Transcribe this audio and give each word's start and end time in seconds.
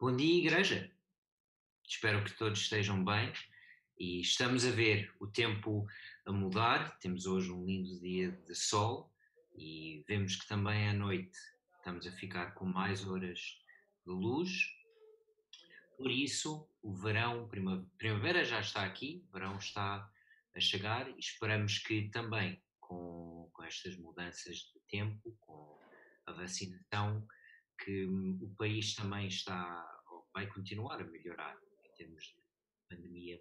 Bom 0.00 0.16
dia, 0.16 0.38
Igreja! 0.38 0.90
Espero 1.86 2.24
que 2.24 2.32
todos 2.32 2.60
estejam 2.60 3.04
bem 3.04 3.30
e 3.98 4.22
estamos 4.22 4.64
a 4.64 4.70
ver 4.70 5.14
o 5.20 5.26
tempo 5.26 5.86
a 6.24 6.32
mudar. 6.32 6.98
Temos 7.00 7.26
hoje 7.26 7.52
um 7.52 7.66
lindo 7.66 8.00
dia 8.00 8.30
de 8.30 8.54
sol 8.54 9.12
e 9.54 10.02
vemos 10.08 10.36
que 10.36 10.48
também 10.48 10.88
à 10.88 10.94
noite 10.94 11.36
estamos 11.76 12.06
a 12.06 12.12
ficar 12.12 12.54
com 12.54 12.64
mais 12.64 13.06
horas 13.06 13.62
de 14.06 14.10
luz. 14.10 14.74
Por 15.98 16.10
isso, 16.10 16.66
o 16.80 16.94
verão, 16.94 17.46
primavera 17.98 18.42
já 18.42 18.60
está 18.60 18.86
aqui, 18.86 19.22
o 19.28 19.32
verão 19.34 19.58
está 19.58 20.10
a 20.56 20.60
chegar 20.60 21.10
e 21.10 21.18
esperamos 21.18 21.76
que 21.76 22.08
também 22.08 22.58
com, 22.80 23.50
com 23.52 23.62
estas 23.64 23.98
mudanças 23.98 24.72
de 24.72 24.80
tempo, 24.88 25.36
com 25.40 25.78
a 26.24 26.32
vacinação, 26.32 27.28
que 27.84 28.04
o 28.04 28.54
país 28.58 28.94
também 28.94 29.26
está, 29.26 30.02
vai 30.34 30.46
continuar 30.46 31.00
a 31.00 31.04
melhorar 31.04 31.56
em 31.84 31.92
termos 31.96 32.24
de 32.24 32.36
pandemia. 32.88 33.40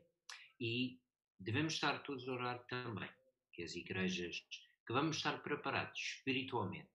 E 0.59 0.99
devemos 1.39 1.73
estar 1.73 2.01
todos 2.03 2.27
a 2.27 2.33
orar 2.33 2.65
também, 2.67 3.09
que 3.53 3.63
as 3.63 3.75
igrejas, 3.75 4.41
que 4.85 4.93
vamos 4.93 5.17
estar 5.17 5.41
preparados 5.41 5.99
espiritualmente 5.99 6.89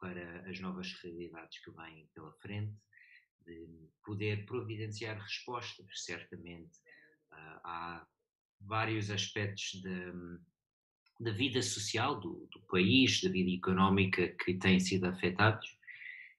para 0.00 0.48
as 0.48 0.60
novas 0.60 0.92
realidades 1.02 1.58
que 1.64 1.70
vêm 1.70 2.08
pela 2.14 2.32
frente, 2.34 2.76
de 3.44 3.88
poder 4.04 4.44
providenciar 4.44 5.18
respostas, 5.18 5.86
certamente. 6.04 6.78
Uh, 7.30 7.60
há 7.64 8.06
vários 8.60 9.10
aspectos 9.10 9.80
da 11.20 11.30
vida 11.32 11.62
social 11.62 12.18
do, 12.18 12.48
do, 12.50 12.60
país, 12.62 13.22
da 13.22 13.30
vida 13.30 13.50
económica 13.50 14.28
que 14.28 14.54
têm 14.54 14.80
sido 14.80 15.06
afetados 15.06 15.76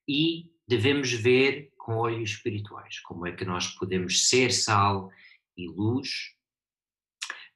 e 0.08 0.52
devemos 0.68 1.12
ver 1.12 1.72
com 1.78 1.96
olhos 1.96 2.32
espirituais 2.32 3.00
como 3.00 3.26
é 3.26 3.32
que 3.32 3.46
nós 3.46 3.68
podemos 3.68 4.28
ser 4.28 4.52
sal 4.52 5.10
e 5.56 5.68
luz 5.68 6.36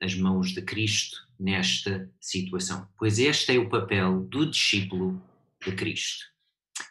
nas 0.02 0.16
mãos 0.16 0.52
de 0.52 0.62
Cristo 0.62 1.18
nesta 1.40 2.12
situação, 2.20 2.88
pois 2.98 3.20
este 3.20 3.56
é 3.56 3.60
o 3.60 3.70
papel 3.70 4.22
do 4.26 4.46
discípulo 4.50 5.22
de 5.64 5.74
Cristo. 5.74 6.26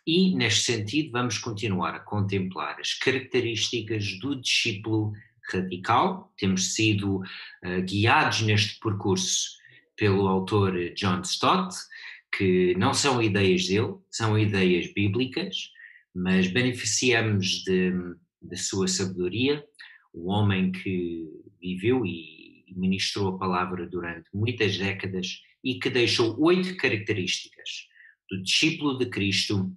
E, 0.07 0.35
neste 0.35 0.73
sentido, 0.73 1.11
vamos 1.13 1.39
continuar 1.39 1.95
a 1.95 2.01
contemplar 2.01 2.79
as 2.79 2.95
características 2.95 4.19
do 4.21 4.41
discípulo 4.41 5.13
radical. 5.53 6.33
Temos 6.37 6.75
sido 6.75 7.17
uh, 7.19 7.83
guiados 7.85 8.43
neste 8.43 8.79
percurso 8.79 9.59
pelo 9.97 10.29
autor 10.29 10.73
John 10.95 11.21
Stott, 11.23 11.75
que 12.37 12.75
não 12.77 12.95
são 12.95 13.23
ideias 13.23 13.67
dele, 13.67 13.95
são 14.11 14.39
ideias 14.39 14.93
bíblicas, 14.93 15.57
mas 16.15 16.49
beneficiamos 16.49 17.63
de 17.65 18.57
sua 18.57 18.89
sabedoria, 18.89 19.65
o 20.13 20.29
homem 20.29 20.73
que 20.73 21.29
viveu 21.61 22.05
e 22.05 22.65
ministrou 22.77 23.29
a 23.29 23.39
palavra 23.39 23.87
durante 23.87 24.29
muitas 24.33 24.77
décadas 24.79 25.41
e 25.63 25.79
que 25.79 25.91
deixou 25.91 26.41
oito 26.41 26.77
características 26.77 27.87
do 28.29 28.43
discípulo 28.43 28.99
de 28.99 29.07
Cristo, 29.07 29.71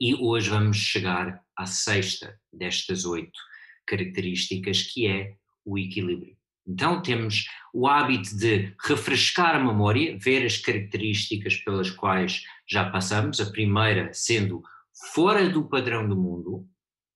e 0.00 0.14
hoje 0.14 0.50
vamos 0.50 0.76
chegar 0.76 1.40
à 1.56 1.66
sexta 1.66 2.38
destas 2.52 3.04
oito 3.04 3.38
características, 3.86 4.82
que 4.82 5.06
é 5.06 5.36
o 5.64 5.78
equilíbrio. 5.78 6.36
Então 6.66 7.02
temos 7.02 7.46
o 7.72 7.86
hábito 7.86 8.36
de 8.36 8.74
refrescar 8.80 9.56
a 9.56 9.64
memória, 9.64 10.16
ver 10.18 10.44
as 10.46 10.56
características 10.56 11.56
pelas 11.56 11.90
quais 11.90 12.42
já 12.66 12.88
passamos, 12.90 13.40
a 13.40 13.50
primeira 13.50 14.12
sendo 14.12 14.62
fora 15.12 15.48
do 15.48 15.68
padrão 15.68 16.08
do 16.08 16.16
mundo, 16.16 16.66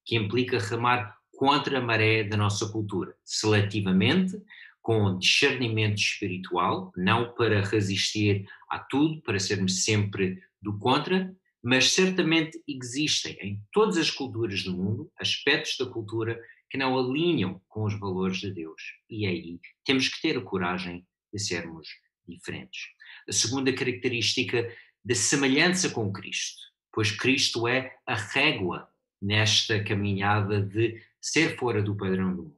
que 0.05 0.17
implica 0.17 0.59
remar 0.59 1.17
contra 1.33 1.79
a 1.79 1.81
maré 1.81 2.25
da 2.25 2.37
nossa 2.37 2.69
cultura, 2.69 3.15
seletivamente, 3.25 4.37
com 4.83 5.19
discernimento 5.19 5.99
espiritual, 5.99 6.93
não 6.97 7.33
para 7.35 7.63
resistir 7.63 8.47
a 8.69 8.79
tudo, 8.79 9.21
para 9.23 9.39
sermos 9.39 9.85
sempre 9.85 10.43
do 10.61 10.79
contra, 10.79 11.33
mas 11.63 11.93
certamente 11.93 12.61
existem 12.67 13.37
em 13.41 13.63
todas 13.73 13.97
as 13.97 14.11
culturas 14.11 14.63
do 14.63 14.73
mundo 14.73 15.11
aspectos 15.19 15.77
da 15.79 15.87
cultura 15.87 16.41
que 16.71 16.79
não 16.79 16.99
alinham 16.99 17.61
com 17.69 17.85
os 17.85 17.99
valores 17.99 18.39
de 18.39 18.51
Deus. 18.53 18.83
E 19.09 19.27
aí 19.27 19.61
temos 19.85 20.09
que 20.09 20.21
ter 20.21 20.37
a 20.37 20.43
coragem 20.43 21.07
de 21.33 21.41
sermos 21.41 21.89
diferentes. 22.27 22.89
A 23.29 23.33
segunda 23.33 23.73
característica 23.73 24.71
da 25.05 25.15
semelhança 25.15 25.91
com 25.91 26.13
Cristo, 26.13 26.61
pois 26.93 27.11
Cristo 27.11 27.67
é 27.67 27.97
a 28.07 28.15
régua 28.15 28.89
nesta 29.21 29.83
caminhada 29.83 30.61
de 30.61 31.03
ser 31.21 31.57
fora 31.57 31.83
do 31.83 31.97
padrão 31.97 32.35
do 32.35 32.43
mundo. 32.43 32.57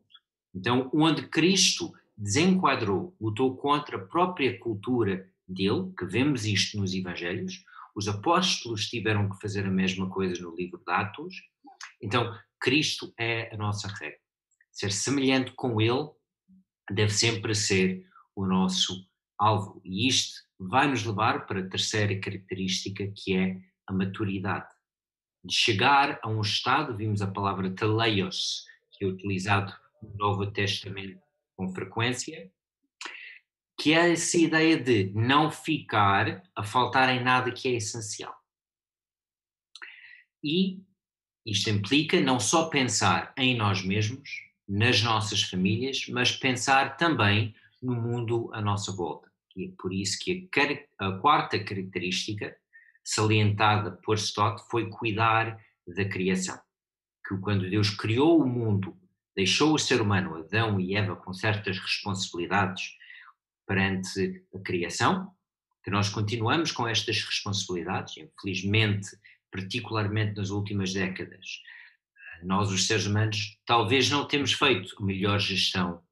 Então, 0.55 0.91
onde 0.93 1.29
Cristo 1.29 1.93
desenquadrou, 2.17 3.17
lutou 3.21 3.57
contra 3.57 3.97
a 3.97 4.07
própria 4.07 4.59
cultura 4.59 5.29
dele, 5.47 5.93
que 5.97 6.05
vemos 6.05 6.45
isto 6.45 6.79
nos 6.79 6.95
Evangelhos, 6.95 7.65
os 7.95 8.09
apóstolos 8.09 8.89
tiveram 8.89 9.29
que 9.29 9.41
fazer 9.41 9.67
a 9.67 9.71
mesma 9.71 10.09
coisa 10.09 10.41
no 10.43 10.55
livro 10.55 10.79
de 10.79 10.93
Atos. 10.93 11.35
Então, 12.01 12.37
Cristo 12.61 13.13
é 13.19 13.53
a 13.53 13.57
nossa 13.57 13.89
regra. 13.89 14.19
Ser 14.71 14.93
semelhante 14.93 15.53
com 15.53 15.81
Ele 15.81 16.11
deve 16.91 17.13
sempre 17.13 17.55
ser 17.55 18.07
o 18.37 18.47
nosso 18.47 19.07
alvo. 19.39 19.81
E 19.85 20.07
isto 20.07 20.41
vai 20.59 20.87
nos 20.87 21.05
levar 21.05 21.47
para 21.47 21.61
a 21.61 21.69
terceira 21.69 22.19
característica, 22.21 23.11
que 23.17 23.37
é 23.37 23.61
a 23.87 23.93
maturidade. 23.93 24.69
De 25.43 25.55
chegar 25.55 26.21
a 26.23 26.29
um 26.29 26.43
estado, 26.43 26.97
vimos 26.97 27.23
a 27.23 27.27
palavra 27.27 27.75
teleios, 27.75 28.67
que 28.93 29.05
é 29.05 29.09
utilizado 29.09 29.75
no 30.03 30.15
Novo 30.17 30.51
Testamento 30.51 31.21
com 31.57 31.73
frequência, 31.75 32.53
que 33.79 33.95
é 33.95 34.13
essa 34.13 34.37
ideia 34.37 34.79
de 34.79 35.11
não 35.15 35.51
ficar 35.51 36.43
a 36.55 36.63
faltar 36.63 37.09
em 37.09 37.25
nada 37.25 37.51
que 37.51 37.69
é 37.69 37.73
essencial. 37.73 38.35
E 40.45 40.83
isto 41.45 41.71
implica 41.71 42.21
não 42.21 42.39
só 42.39 42.69
pensar 42.69 43.33
em 43.37 43.57
nós 43.57 43.83
mesmos, 43.83 44.29
nas 44.69 45.03
nossas 45.03 45.43
famílias, 45.43 46.07
mas 46.09 46.31
pensar 46.31 46.97
também 46.97 47.55
no 47.83 47.95
mundo 47.95 48.51
à 48.53 48.61
nossa 48.61 48.93
volta. 48.93 49.31
E 49.57 49.67
é 49.67 49.73
por 49.77 49.93
isso 49.93 50.19
que 50.21 50.49
a, 50.99 51.09
a 51.09 51.19
quarta 51.19 51.59
característica, 51.59 52.57
salientada 53.03 53.93
por 54.05 54.17
Stott, 54.17 54.63
foi 54.71 54.89
cuidar 54.89 55.59
da 55.87 56.05
criação. 56.05 56.59
Que 57.27 57.37
quando 57.39 57.69
Deus 57.69 57.91
criou 57.91 58.41
o 58.41 58.47
mundo, 58.47 58.97
deixou 59.35 59.75
o 59.75 59.79
ser 59.79 60.01
humano, 60.01 60.37
Adão 60.37 60.79
e 60.79 60.95
Eva, 60.95 61.17
com 61.17 61.33
certas 61.33 61.79
responsabilidades 61.79 62.97
perante 63.67 64.45
a 64.55 64.59
criação, 64.59 65.33
que 65.83 65.91
nós 65.91 66.09
continuamos 66.09 66.73
com 66.73 66.87
estas 66.87 67.23
responsabilidades, 67.25 68.17
infelizmente, 68.19 69.09
particularmente 69.51 70.37
nas 70.37 70.51
últimas 70.51 70.93
décadas. 70.93 71.47
Nós, 72.43 72.71
os 72.71 72.87
seres 72.87 73.07
humanos, 73.07 73.59
talvez 73.67 74.11
não 74.11 74.27
temos 74.27 74.53
feito 74.53 74.95
a 74.99 75.05
melhor 75.05 75.39
gestão 75.39 76.03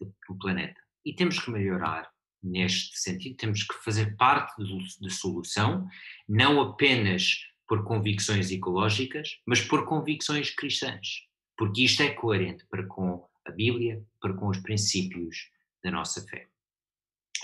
do 0.00 0.38
planeta. 0.38 0.80
E 1.04 1.14
temos 1.14 1.38
que 1.38 1.50
melhorar 1.50 2.10
neste 2.42 2.98
sentido, 2.98 3.36
temos 3.36 3.62
que 3.62 3.74
fazer 3.84 4.16
parte 4.16 4.54
da 5.00 5.10
solução, 5.10 5.86
não 6.28 6.60
apenas 6.60 7.38
por 7.68 7.84
convicções 7.84 8.50
ecológicas, 8.50 9.38
mas 9.46 9.60
por 9.60 9.86
convicções 9.86 10.50
cristãs, 10.50 11.26
porque 11.56 11.84
isto 11.84 12.02
é 12.02 12.10
coerente 12.10 12.64
para 12.68 12.86
com 12.86 13.24
a 13.46 13.50
Bíblia, 13.50 14.02
para 14.20 14.34
com 14.34 14.48
os 14.48 14.58
princípios 14.58 15.50
da 15.82 15.90
nossa 15.90 16.26
fé. 16.26 16.48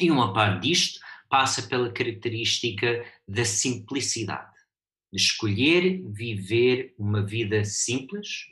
E 0.00 0.10
uma 0.10 0.32
parte 0.32 0.62
disto 0.62 1.00
passa 1.28 1.62
pela 1.62 1.92
característica 1.92 3.04
da 3.26 3.44
simplicidade, 3.44 4.50
de 4.50 4.55
escolher 5.12 6.02
viver 6.10 6.94
uma 6.98 7.22
vida 7.22 7.64
simples, 7.64 8.46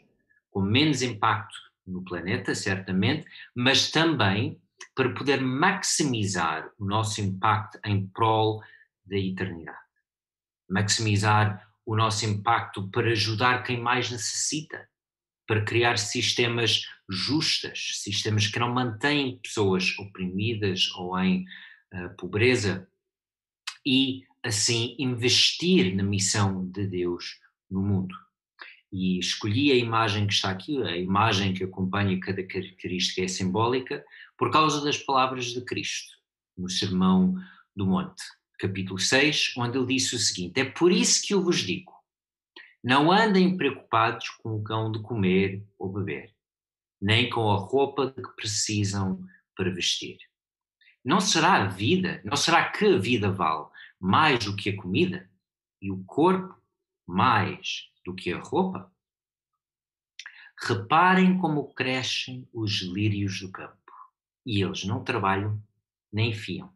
com 0.50 0.60
menos 0.62 1.02
impacto 1.02 1.56
no 1.86 2.02
planeta, 2.02 2.54
certamente, 2.54 3.26
mas 3.54 3.90
também 3.90 4.60
para 4.94 5.12
poder 5.12 5.40
maximizar 5.40 6.70
o 6.78 6.84
nosso 6.84 7.20
impacto 7.20 7.78
em 7.84 8.06
prol 8.06 8.62
da 9.04 9.16
eternidade. 9.16 9.78
Maximizar 10.68 11.68
o 11.84 11.96
nosso 11.96 12.24
impacto 12.24 12.88
para 12.88 13.10
ajudar 13.10 13.62
quem 13.62 13.80
mais 13.80 14.10
necessita, 14.10 14.88
para 15.46 15.64
criar 15.64 15.98
sistemas 15.98 16.88
justas, 17.08 17.98
sistemas 18.02 18.46
que 18.46 18.58
não 18.58 18.72
mantêm 18.72 19.38
pessoas 19.38 19.96
oprimidas 19.98 20.90
ou 20.94 21.18
em 21.18 21.44
uh, 21.92 22.16
pobreza 22.16 22.88
e 23.84 24.24
assim 24.44 24.94
investir 24.98 25.96
na 25.96 26.02
missão 26.02 26.66
de 26.66 26.86
Deus 26.86 27.40
no 27.70 27.80
mundo. 27.80 28.14
E 28.92 29.18
escolhi 29.18 29.72
a 29.72 29.74
imagem 29.74 30.26
que 30.26 30.34
está 30.34 30.50
aqui, 30.50 30.80
a 30.82 30.96
imagem 30.96 31.54
que 31.54 31.64
acompanha 31.64 32.20
cada 32.20 32.46
característica 32.46 33.22
é 33.22 33.28
simbólica, 33.28 34.04
por 34.38 34.52
causa 34.52 34.84
das 34.84 34.98
palavras 34.98 35.46
de 35.46 35.62
Cristo, 35.62 36.12
no 36.56 36.68
Sermão 36.68 37.34
do 37.74 37.86
Monte, 37.86 38.22
capítulo 38.58 38.98
6, 38.98 39.54
onde 39.56 39.78
ele 39.78 39.94
disse 39.94 40.14
o 40.14 40.18
seguinte: 40.18 40.60
É 40.60 40.64
por 40.64 40.92
isso 40.92 41.26
que 41.26 41.34
eu 41.34 41.42
vos 41.42 41.58
digo, 41.58 41.92
Não 42.82 43.10
andem 43.10 43.56
preocupados 43.56 44.28
com 44.28 44.56
o 44.56 44.62
cão 44.62 44.92
de 44.92 45.00
comer 45.00 45.64
ou 45.78 45.90
beber, 45.90 46.32
nem 47.00 47.30
com 47.30 47.50
a 47.50 47.56
roupa 47.56 48.08
de 48.14 48.22
que 48.22 48.36
precisam 48.36 49.24
para 49.56 49.74
vestir. 49.74 50.18
Não 51.04 51.20
será 51.20 51.64
a 51.64 51.66
vida, 51.66 52.20
não 52.24 52.36
será 52.36 52.70
que 52.70 52.86
a 52.86 52.98
vida 52.98 53.30
vale 53.30 53.66
mais 54.00 54.44
do 54.44 54.56
que 54.56 54.70
a 54.70 54.76
comida 54.76 55.30
e 55.80 55.90
o 55.90 56.02
corpo 56.04 56.54
mais 57.06 57.90
do 58.04 58.14
que 58.14 58.32
a 58.32 58.40
roupa? 58.40 58.92
Reparem 60.56 61.38
como 61.38 61.72
crescem 61.74 62.48
os 62.52 62.80
lírios 62.82 63.40
do 63.40 63.50
campo, 63.50 63.92
e 64.46 64.62
eles 64.62 64.84
não 64.84 65.02
trabalham 65.02 65.60
nem 66.12 66.32
fiam. 66.32 66.72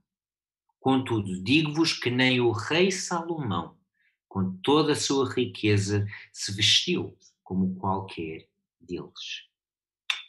Contudo, 0.81 1.43
digo-vos 1.43 1.93
que 1.93 2.11
nem 2.11 2.41
o 2.41 2.51
rei 2.51 2.91
Salomão, 2.91 3.77
com 4.29 4.57
toda 4.59 4.93
a 4.93 4.97
sua 4.97 5.33
riqueza, 5.33 6.07
se 6.33 6.53
vestiu 6.55 7.17
como 7.43 7.75
qualquer 7.77 8.49
deles. 8.81 9.49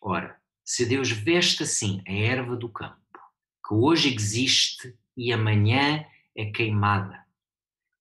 Ora, 0.01 0.39
se 0.63 0.85
Deus 0.85 1.11
veste 1.11 1.63
assim 1.63 2.01
a 2.07 2.11
erva 2.11 2.55
do 2.55 2.69
campo, 2.69 3.19
que 3.67 3.73
hoje 3.73 4.13
existe 4.13 4.97
e 5.17 5.33
amanhã 5.33 6.05
é 6.39 6.45
queimada, 6.45 7.25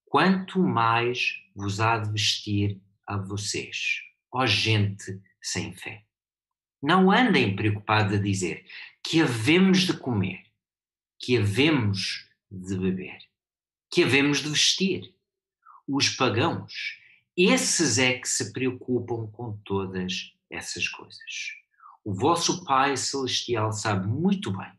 quanto 0.05 0.61
mais 0.61 1.43
vos 1.56 1.81
há 1.81 1.99
de 1.99 2.12
vestir 2.12 2.81
a 3.05 3.17
vocês, 3.17 4.02
ó 4.31 4.46
gente 4.46 5.20
sem 5.43 5.73
fé. 5.73 6.05
Não 6.81 7.11
andem 7.11 7.56
preocupados 7.56 8.14
a 8.14 8.23
dizer 8.23 8.64
que 9.02 9.20
havemos 9.20 9.81
de 9.81 9.93
comer, 9.93 10.44
que 11.19 11.37
havemos 11.37 12.29
de 12.49 12.76
beber, 12.76 13.19
que 13.90 14.05
havemos 14.05 14.38
de 14.38 14.50
vestir. 14.50 15.12
Os 15.85 16.08
pagãos, 16.08 17.00
esses 17.37 17.99
é 17.99 18.20
que 18.20 18.29
se 18.29 18.52
preocupam 18.52 19.26
com 19.32 19.56
todas 19.64 20.32
essas 20.49 20.87
coisas. 20.87 21.56
O 22.05 22.14
vosso 22.14 22.64
Pai 22.64 22.96
Celestial 22.96 23.73
sabe 23.73 24.06
muito 24.06 24.56
bem 24.56 24.70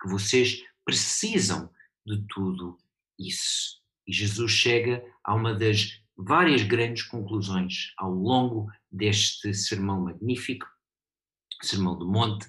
que 0.00 0.08
vocês 0.08 0.62
precisam 0.84 1.68
de 2.06 2.24
tudo 2.28 2.78
isso. 3.18 3.78
E 4.06 4.12
Jesus 4.12 4.52
chega 4.52 5.04
a 5.24 5.34
uma 5.34 5.54
das 5.54 6.00
várias 6.16 6.62
grandes 6.62 7.02
conclusões 7.04 7.92
ao 7.96 8.12
longo 8.12 8.70
deste 8.90 9.52
sermão 9.54 10.00
magnífico, 10.02 10.66
Sermão 11.62 11.98
do 11.98 12.08
Monte, 12.08 12.46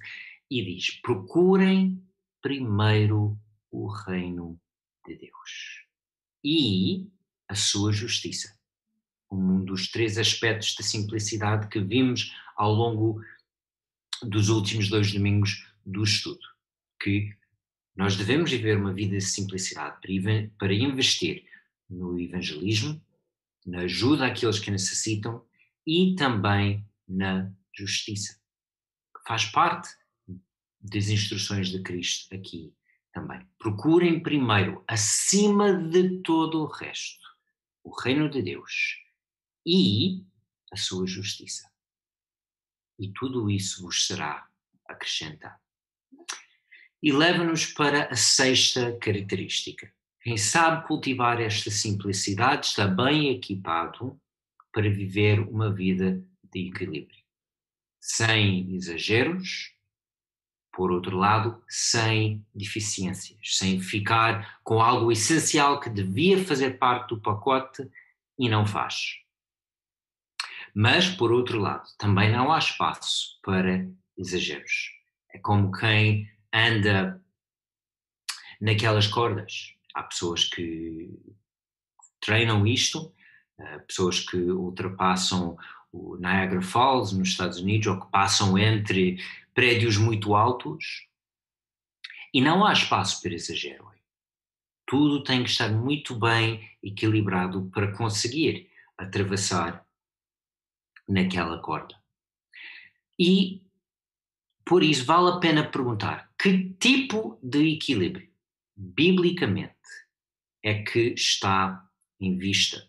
e 0.49 0.63
diz: 0.63 0.91
procurem 1.01 2.03
primeiro 2.41 3.37
o 3.71 3.87
reino 3.87 4.59
de 5.05 5.15
Deus 5.15 5.85
e 6.43 7.07
a 7.47 7.55
sua 7.55 7.91
justiça. 7.91 8.57
Um 9.31 9.63
dos 9.63 9.91
três 9.91 10.17
aspectos 10.17 10.75
da 10.75 10.83
simplicidade 10.83 11.67
que 11.67 11.79
vimos 11.79 12.33
ao 12.55 12.73
longo 12.73 13.21
dos 14.23 14.49
últimos 14.49 14.89
dois 14.89 15.11
domingos 15.11 15.67
do 15.85 16.03
estudo, 16.03 16.45
que 17.01 17.35
nós 17.99 18.15
devemos 18.15 18.49
viver 18.49 18.77
uma 18.77 18.93
vida 18.93 19.17
de 19.17 19.25
simplicidade 19.25 19.97
para 20.57 20.73
investir 20.73 21.45
no 21.89 22.17
evangelismo, 22.17 23.05
na 23.65 23.79
ajuda 23.79 24.25
àqueles 24.25 24.57
que 24.57 24.71
necessitam 24.71 25.45
e 25.85 26.15
também 26.15 26.87
na 27.05 27.51
justiça, 27.73 28.39
faz 29.27 29.43
parte 29.43 29.89
das 30.79 31.09
instruções 31.09 31.67
de 31.67 31.81
Cristo 31.81 32.33
aqui 32.33 32.73
também. 33.11 33.45
Procurem 33.57 34.23
primeiro, 34.23 34.81
acima 34.87 35.73
de 35.73 36.21
todo 36.21 36.61
o 36.61 36.67
resto, 36.67 37.27
o 37.83 37.93
reino 38.01 38.29
de 38.29 38.41
Deus 38.41 38.95
e 39.65 40.23
a 40.71 40.77
sua 40.77 41.05
justiça. 41.05 41.69
E 42.97 43.11
tudo 43.11 43.51
isso 43.51 43.81
vos 43.81 44.07
será 44.07 44.47
acrescentado. 44.87 45.59
E 47.01 47.11
leva-nos 47.11 47.65
para 47.65 48.05
a 48.05 48.15
sexta 48.15 48.97
característica. 48.99 49.91
Quem 50.21 50.35
sabe 50.37 50.85
cultivar 50.85 51.39
esta 51.39 51.71
simplicidade 51.71 52.67
está 52.67 52.85
bem 52.85 53.29
equipado 53.29 54.19
para 54.73 54.89
viver 54.89 55.39
uma 55.39 55.73
vida 55.73 56.23
de 56.51 56.67
equilíbrio, 56.67 57.23
sem 58.01 58.75
exageros, 58.75 59.73
por 60.73 60.91
outro 60.91 61.17
lado, 61.17 61.61
sem 61.67 62.45
deficiências, 62.53 63.39
sem 63.57 63.79
ficar 63.79 64.59
com 64.63 64.81
algo 64.81 65.11
essencial 65.11 65.79
que 65.79 65.89
devia 65.89 66.43
fazer 66.43 66.77
parte 66.77 67.09
do 67.09 67.21
pacote 67.21 67.89
e 68.37 68.47
não 68.47 68.65
faz. 68.65 69.17
Mas, 70.73 71.09
por 71.09 71.31
outro 71.31 71.59
lado, 71.59 71.87
também 71.97 72.31
não 72.31 72.51
há 72.51 72.59
espaço 72.59 73.39
para 73.43 73.89
exageros. 74.17 74.91
É 75.33 75.39
como 75.39 75.71
quem 75.71 76.29
anda 76.53 77.21
naquelas 78.59 79.07
cordas. 79.07 79.75
Há 79.93 80.03
pessoas 80.03 80.45
que 80.45 81.09
treinam 82.19 82.65
isto, 82.65 83.13
eh, 83.57 83.79
pessoas 83.79 84.19
que 84.19 84.37
ultrapassam 84.37 85.57
o 85.91 86.15
Niagara 86.17 86.61
Falls 86.61 87.15
nos 87.17 87.29
Estados 87.29 87.59
Unidos 87.59 87.87
ou 87.87 87.99
que 87.99 88.11
passam 88.11 88.57
entre 88.57 89.17
prédios 89.53 89.97
muito 89.97 90.35
altos 90.35 91.07
e 92.33 92.41
não 92.41 92.65
há 92.65 92.73
espaço 92.73 93.21
para 93.21 93.33
exagero. 93.33 93.89
Tudo 94.85 95.23
tem 95.23 95.43
que 95.43 95.49
estar 95.49 95.69
muito 95.69 96.15
bem 96.15 96.69
equilibrado 96.81 97.69
para 97.73 97.95
conseguir 97.95 98.69
atravessar 98.97 99.85
naquela 101.07 101.59
corda. 101.59 101.95
E 103.17 103.61
por 104.69 104.83
isso 104.83 105.03
vale 105.03 105.31
a 105.31 105.39
pena 105.39 105.67
perguntar 105.67 106.29
que 106.37 106.75
tipo 106.79 107.39
de 107.41 107.73
equilíbrio, 107.73 108.29
biblicamente, 108.77 109.73
é 110.63 110.83
que 110.83 111.15
está 111.15 111.83
em 112.19 112.37
vista. 112.37 112.87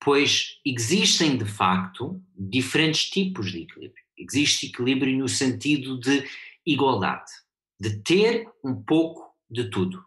Pois 0.00 0.60
existem 0.64 1.36
de 1.36 1.44
facto 1.44 2.22
diferentes 2.38 3.10
tipos 3.10 3.50
de 3.50 3.62
equilíbrio. 3.62 4.04
Existe 4.16 4.66
equilíbrio 4.66 5.18
no 5.18 5.28
sentido 5.28 5.98
de 5.98 6.24
igualdade, 6.64 7.32
de 7.80 7.98
ter 8.04 8.48
um 8.62 8.80
pouco 8.80 9.34
de 9.50 9.68
tudo. 9.68 10.04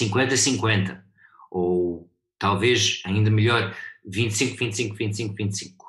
50-50, 0.00 1.04
ou 1.50 2.10
talvez 2.38 3.02
ainda 3.04 3.30
melhor, 3.30 3.76
25-25-25-25. 4.08 5.83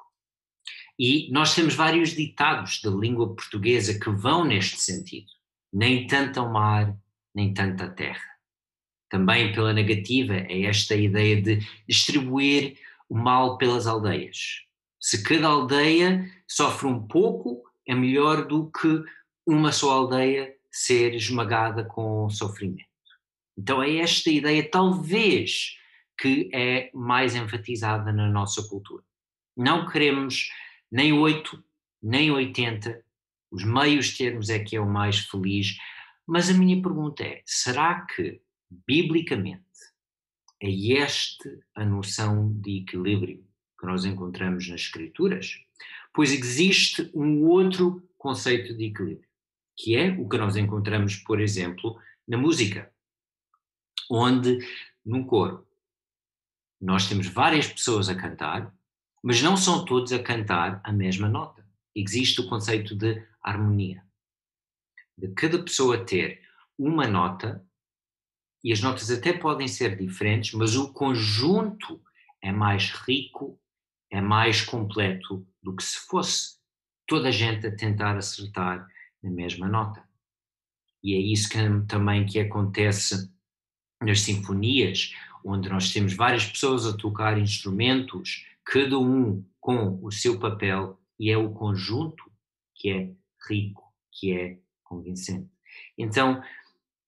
E 0.97 1.29
nós 1.31 1.53
temos 1.53 1.75
vários 1.75 2.11
ditados 2.11 2.81
da 2.81 2.89
língua 2.89 3.35
portuguesa 3.35 3.99
que 3.99 4.09
vão 4.09 4.45
neste 4.45 4.79
sentido. 4.79 5.27
Nem 5.71 6.07
tanto 6.07 6.39
ao 6.39 6.51
mar, 6.51 6.95
nem 7.33 7.53
tanto 7.53 7.83
à 7.83 7.89
terra. 7.89 8.35
Também 9.09 9.53
pela 9.53 9.73
negativa 9.73 10.33
é 10.33 10.63
esta 10.63 10.95
ideia 10.95 11.41
de 11.41 11.59
distribuir 11.87 12.77
o 13.09 13.15
mal 13.15 13.57
pelas 13.57 13.87
aldeias. 13.87 14.63
Se 14.99 15.21
cada 15.21 15.47
aldeia 15.47 16.29
sofre 16.47 16.87
um 16.87 17.05
pouco, 17.05 17.63
é 17.87 17.93
melhor 17.93 18.47
do 18.47 18.71
que 18.71 19.03
uma 19.45 19.71
só 19.71 19.91
aldeia 19.91 20.55
ser 20.71 21.13
esmagada 21.13 21.83
com 21.83 22.29
sofrimento. 22.29 22.85
Então 23.57 23.81
é 23.81 23.97
esta 23.97 24.29
ideia, 24.29 24.67
talvez, 24.69 25.77
que 26.17 26.49
é 26.53 26.89
mais 26.93 27.35
enfatizada 27.35 28.11
na 28.11 28.27
nossa 28.27 28.67
cultura. 28.67 29.03
Não 29.55 29.87
queremos 29.87 30.49
nem 30.91 31.13
8, 31.13 31.63
nem 32.01 32.31
80, 32.31 33.03
os 33.51 33.63
meios 33.63 34.17
termos 34.17 34.49
é 34.49 34.59
que 34.59 34.75
é 34.75 34.81
o 34.81 34.89
mais 34.89 35.19
feliz, 35.19 35.77
mas 36.27 36.49
a 36.49 36.53
minha 36.53 36.81
pergunta 36.81 37.23
é: 37.23 37.41
será 37.45 38.05
que, 38.05 38.41
biblicamente, 38.69 39.63
é 40.61 40.93
esta 40.93 41.49
a 41.75 41.85
noção 41.85 42.51
de 42.59 42.79
equilíbrio 42.79 43.45
que 43.79 43.85
nós 43.85 44.05
encontramos 44.05 44.67
nas 44.67 44.81
Escrituras, 44.81 45.59
pois 46.13 46.31
existe 46.31 47.09
um 47.13 47.45
outro 47.45 48.07
conceito 48.17 48.75
de 48.75 48.85
equilíbrio, 48.85 49.27
que 49.77 49.95
é 49.95 50.09
o 50.11 50.27
que 50.27 50.37
nós 50.37 50.55
encontramos, 50.55 51.17
por 51.17 51.39
exemplo, 51.39 51.99
na 52.27 52.37
música, 52.37 52.91
onde 54.09 54.59
num 55.05 55.23
coro 55.25 55.65
nós 56.81 57.07
temos 57.07 57.27
várias 57.27 57.67
pessoas 57.67 58.09
a 58.09 58.15
cantar, 58.15 58.74
mas 59.25 59.41
não 59.41 59.57
são 59.57 59.83
todos 59.83 60.13
a 60.13 60.21
cantar 60.21 60.79
a 60.83 60.91
mesma 60.91 61.27
nota. 61.27 61.67
Existe 61.95 62.41
o 62.41 62.47
conceito 62.47 62.95
de 62.95 63.25
harmonia, 63.41 64.05
de 65.17 65.29
cada 65.29 65.57
pessoa 65.63 66.05
ter 66.05 66.43
uma 66.77 67.07
nota, 67.07 67.65
e 68.63 68.71
as 68.71 68.81
notas 68.81 69.09
até 69.09 69.33
podem 69.33 69.67
ser 69.67 69.97
diferentes, 69.97 70.53
mas 70.53 70.75
o 70.75 70.93
conjunto 70.93 71.99
é 72.39 72.51
mais 72.51 72.91
rico 72.91 73.59
é 74.11 74.21
mais 74.21 74.61
completo 74.61 75.45
do 75.61 75.75
que 75.75 75.83
se 75.83 75.97
fosse 76.07 76.57
toda 77.07 77.29
a 77.29 77.31
gente 77.31 77.65
a 77.65 77.75
tentar 77.75 78.15
acertar 78.15 78.87
na 79.23 79.31
mesma 79.31 79.67
nota. 79.67 80.07
E 81.03 81.15
é 81.15 81.17
isso 81.17 81.49
que, 81.49 81.57
também 81.87 82.27
que 82.27 82.39
acontece 82.39 83.31
nas 83.99 84.21
sinfonias, 84.21 85.15
onde 85.43 85.67
nós 85.67 85.91
temos 85.91 86.13
várias 86.13 86.45
pessoas 86.45 86.85
a 86.85 86.95
tocar 86.95 87.39
instrumentos 87.39 88.45
cada 88.65 88.97
um 88.99 89.45
com 89.59 89.99
o 90.03 90.11
seu 90.11 90.39
papel 90.39 90.99
e 91.19 91.31
é 91.31 91.37
o 91.37 91.53
conjunto 91.53 92.23
que 92.73 92.89
é 92.89 93.11
rico, 93.47 93.93
que 94.11 94.33
é 94.33 94.59
convincente. 94.83 95.49
Então, 95.97 96.43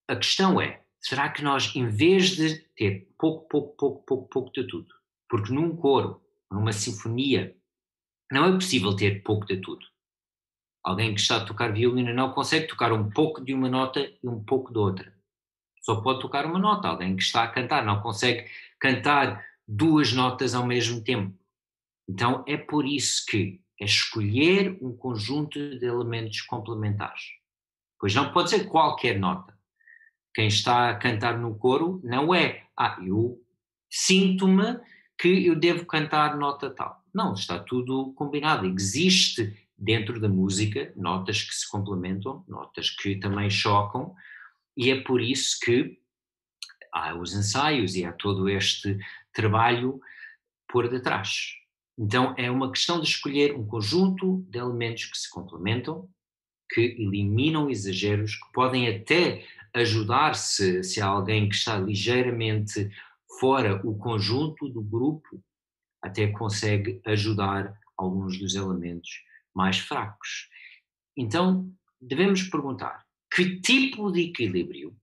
a 0.07 0.15
questão 0.15 0.61
é, 0.61 0.81
será 1.01 1.29
que 1.29 1.43
nós, 1.43 1.75
em 1.75 1.89
vez 1.89 2.31
de 2.31 2.59
ter 2.75 3.09
pouco, 3.17 3.47
pouco, 3.47 3.75
pouco, 3.75 4.05
pouco, 4.05 4.29
pouco 4.29 4.51
de 4.53 4.67
tudo, 4.67 4.93
porque 5.29 5.53
num 5.53 5.75
coro, 5.75 6.21
numa 6.49 6.71
sinfonia, 6.71 7.55
não 8.31 8.45
é 8.45 8.51
possível 8.51 8.95
ter 8.95 9.23
pouco 9.23 9.45
de 9.45 9.57
tudo. 9.57 9.85
Alguém 10.83 11.13
que 11.13 11.19
está 11.19 11.37
a 11.37 11.45
tocar 11.45 11.73
violino 11.73 12.13
não 12.13 12.31
consegue 12.31 12.67
tocar 12.67 12.93
um 12.93 13.09
pouco 13.09 13.43
de 13.43 13.53
uma 13.53 13.69
nota 13.69 13.99
e 13.99 14.27
um 14.27 14.43
pouco 14.43 14.71
de 14.71 14.79
outra. 14.79 15.13
Só 15.81 16.01
pode 16.01 16.21
tocar 16.21 16.45
uma 16.45 16.59
nota. 16.59 16.87
Alguém 16.87 17.15
que 17.15 17.23
está 17.23 17.43
a 17.43 17.47
cantar 17.47 17.85
não 17.85 18.01
consegue 18.01 18.49
cantar 18.79 19.45
duas 19.67 20.13
notas 20.13 20.53
ao 20.53 20.65
mesmo 20.65 21.03
tempo. 21.03 21.37
Então 22.07 22.43
é 22.47 22.57
por 22.57 22.85
isso 22.85 23.25
que 23.27 23.61
é 23.79 23.85
escolher 23.85 24.77
um 24.81 24.95
conjunto 24.95 25.59
de 25.77 25.85
elementos 25.85 26.41
complementares. 26.41 27.23
Pois 27.99 28.13
não 28.15 28.31
pode 28.31 28.49
ser 28.49 28.65
qualquer 28.65 29.19
nota. 29.19 29.57
Quem 30.33 30.47
está 30.47 30.89
a 30.89 30.95
cantar 30.95 31.37
no 31.37 31.55
coro 31.57 31.99
não 32.03 32.33
é, 32.33 32.63
ah, 32.77 32.97
eu 33.03 33.43
sinto-me 33.89 34.79
que 35.19 35.47
eu 35.47 35.55
devo 35.55 35.85
cantar 35.85 36.37
nota 36.37 36.69
tal. 36.69 37.03
Não, 37.13 37.33
está 37.33 37.59
tudo 37.59 38.13
combinado. 38.13 38.67
Existe 38.67 39.67
dentro 39.77 40.19
da 40.19 40.29
música 40.29 40.93
notas 40.95 41.41
que 41.41 41.55
se 41.55 41.67
complementam, 41.69 42.43
notas 42.47 42.89
que 42.89 43.15
também 43.15 43.49
chocam, 43.49 44.15
e 44.75 44.91
é 44.91 45.01
por 45.01 45.21
isso 45.21 45.57
que 45.59 45.99
há 46.93 47.15
os 47.15 47.33
ensaios 47.33 47.95
e 47.95 48.05
há 48.05 48.13
todo 48.13 48.47
este 48.47 48.97
trabalho 49.33 49.99
por 50.67 50.87
detrás. 50.89 51.53
Então 51.97 52.35
é 52.37 52.51
uma 52.51 52.71
questão 52.71 53.01
de 53.01 53.07
escolher 53.07 53.55
um 53.55 53.65
conjunto 53.65 54.45
de 54.49 54.59
elementos 54.59 55.05
que 55.05 55.17
se 55.17 55.29
complementam, 55.29 56.07
que 56.69 56.81
eliminam 56.81 57.69
exageros, 57.69 58.35
que 58.35 58.51
podem 58.53 58.87
até 58.87 59.45
ajudar 59.73 60.35
se, 60.35 60.83
se 60.83 61.01
há 61.01 61.07
alguém 61.07 61.49
que 61.49 61.55
está 61.55 61.77
ligeiramente 61.77 62.89
fora 63.39 63.81
o 63.83 63.97
conjunto 63.97 64.69
do 64.69 64.81
grupo, 64.81 65.43
até 66.01 66.27
consegue 66.27 67.01
ajudar 67.05 67.73
alguns 67.97 68.37
dos 68.37 68.53
elementos 68.55 69.23
mais 69.53 69.79
fracos. 69.79 70.49
Então 71.15 71.71
devemos 71.99 72.43
perguntar 72.43 73.05
que 73.33 73.59
tipo 73.59 74.11
de 74.11 74.21
equilíbrio 74.21 74.95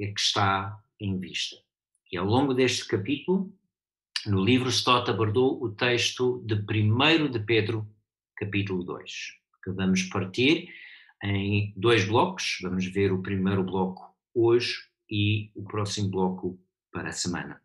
é 0.00 0.06
que 0.06 0.20
está 0.20 0.78
em 0.98 1.18
vista. 1.18 1.56
E 2.10 2.16
ao 2.16 2.26
longo 2.26 2.54
deste 2.54 2.86
capítulo 2.86 3.52
no 4.26 4.44
livro 4.44 4.68
Stott 4.68 5.10
abordou 5.10 5.62
o 5.62 5.74
texto 5.74 6.42
de 6.46 6.54
1 6.54 7.30
de 7.30 7.40
Pedro, 7.40 7.88
capítulo 8.36 8.84
2, 8.84 9.12
que 9.64 9.70
vamos 9.72 10.04
partir 10.04 10.68
em 11.22 11.72
dois 11.76 12.04
blocos. 12.04 12.58
Vamos 12.62 12.86
ver 12.86 13.12
o 13.12 13.22
primeiro 13.22 13.64
bloco 13.64 14.14
hoje 14.32 14.88
e 15.10 15.50
o 15.56 15.64
próximo 15.64 16.08
bloco 16.08 16.60
para 16.92 17.08
a 17.08 17.12
semana. 17.12 17.60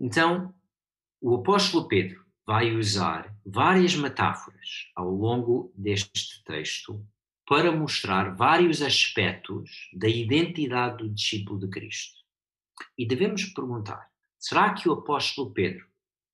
Então, 0.00 0.54
o 1.20 1.34
apóstolo 1.36 1.86
Pedro 1.86 2.24
vai 2.46 2.74
usar 2.74 3.34
várias 3.44 3.94
metáforas 3.94 4.90
ao 4.96 5.10
longo 5.10 5.72
deste 5.76 6.42
texto 6.44 7.06
para 7.46 7.70
mostrar 7.70 8.34
vários 8.34 8.80
aspectos 8.80 9.90
da 9.92 10.08
identidade 10.08 10.98
do 10.98 11.10
discípulo 11.10 11.58
de 11.58 11.68
Cristo. 11.68 12.24
E 12.96 13.06
devemos 13.06 13.44
perguntar: 13.46 14.13
Será 14.46 14.74
que 14.74 14.86
o 14.86 14.92
apóstolo 14.92 15.54
Pedro 15.54 15.88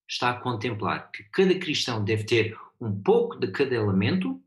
está 0.08 0.30
a 0.30 0.40
contemplar 0.40 1.12
que 1.12 1.22
cada 1.30 1.56
cristão 1.56 2.04
deve 2.04 2.24
ter 2.24 2.58
um 2.80 3.00
pouco 3.00 3.38
de 3.38 3.52
cada 3.52 3.72
elemento? 3.72 4.42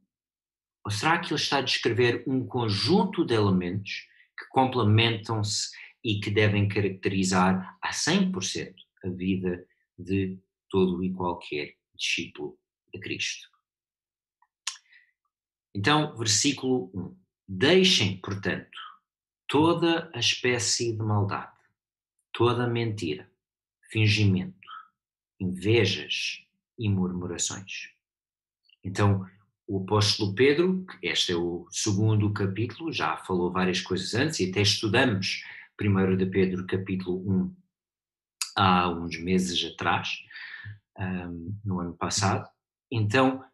Ou 0.84 0.92
será 0.92 1.18
que 1.20 1.28
ele 1.28 1.40
está 1.40 1.60
a 1.60 1.62
descrever 1.62 2.26
um 2.28 2.46
conjunto 2.46 3.24
de 3.24 3.34
elementos 3.34 4.06
que 4.38 4.46
complementam-se 4.50 5.70
e 6.04 6.20
que 6.20 6.30
devem 6.30 6.68
caracterizar 6.68 7.78
a 7.82 7.92
100% 7.92 8.76
a 9.06 9.08
vida 9.08 9.66
de 9.98 10.38
todo 10.70 11.02
e 11.02 11.14
qualquer 11.14 11.78
discípulo 11.96 12.60
de 12.94 13.00
Cristo? 13.00 13.48
Então, 15.74 16.18
versículo 16.18 16.92
1. 16.94 17.18
Deixem, 17.48 18.18
portanto, 18.18 18.78
toda 19.48 20.12
a 20.14 20.20
espécie 20.20 20.92
de 20.92 21.02
maldade, 21.02 21.54
toda 22.34 22.68
mentira 22.68 23.32
fingimento, 23.94 24.68
invejas 25.40 26.44
e 26.80 26.90
murmurações. 26.90 27.92
Então, 28.84 29.24
o 29.68 29.84
apóstolo 29.84 30.34
Pedro, 30.34 30.84
este 31.00 31.32
é 31.32 31.36
o 31.36 31.68
segundo 31.70 32.34
capítulo, 32.34 32.92
já 32.92 33.16
falou 33.18 33.52
várias 33.52 33.80
coisas 33.82 34.16
antes 34.16 34.40
e 34.40 34.50
até 34.50 34.62
estudamos 34.62 35.44
primeiro 35.78 36.18
de 36.18 36.26
Pedro 36.26 36.66
capítulo 36.66 37.20
1 37.46 37.56
há 38.56 38.90
uns 38.90 39.20
meses 39.20 39.64
atrás, 39.72 40.10
um, 40.98 41.56
no 41.64 41.80
ano 41.80 41.94
passado. 41.94 42.50
Então, 42.92 43.46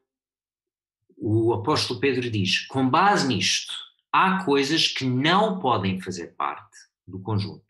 o 1.17 1.53
apóstolo 1.53 1.99
Pedro 1.99 2.29
diz: 2.29 2.65
com 2.67 2.89
base 2.89 3.27
nisto, 3.27 3.73
há 4.09 4.43
coisas 4.45 4.87
que 4.87 5.03
não 5.03 5.59
podem 5.59 5.99
fazer 5.99 6.35
parte 6.35 6.77
do 7.05 7.19
conjunto. 7.19 7.65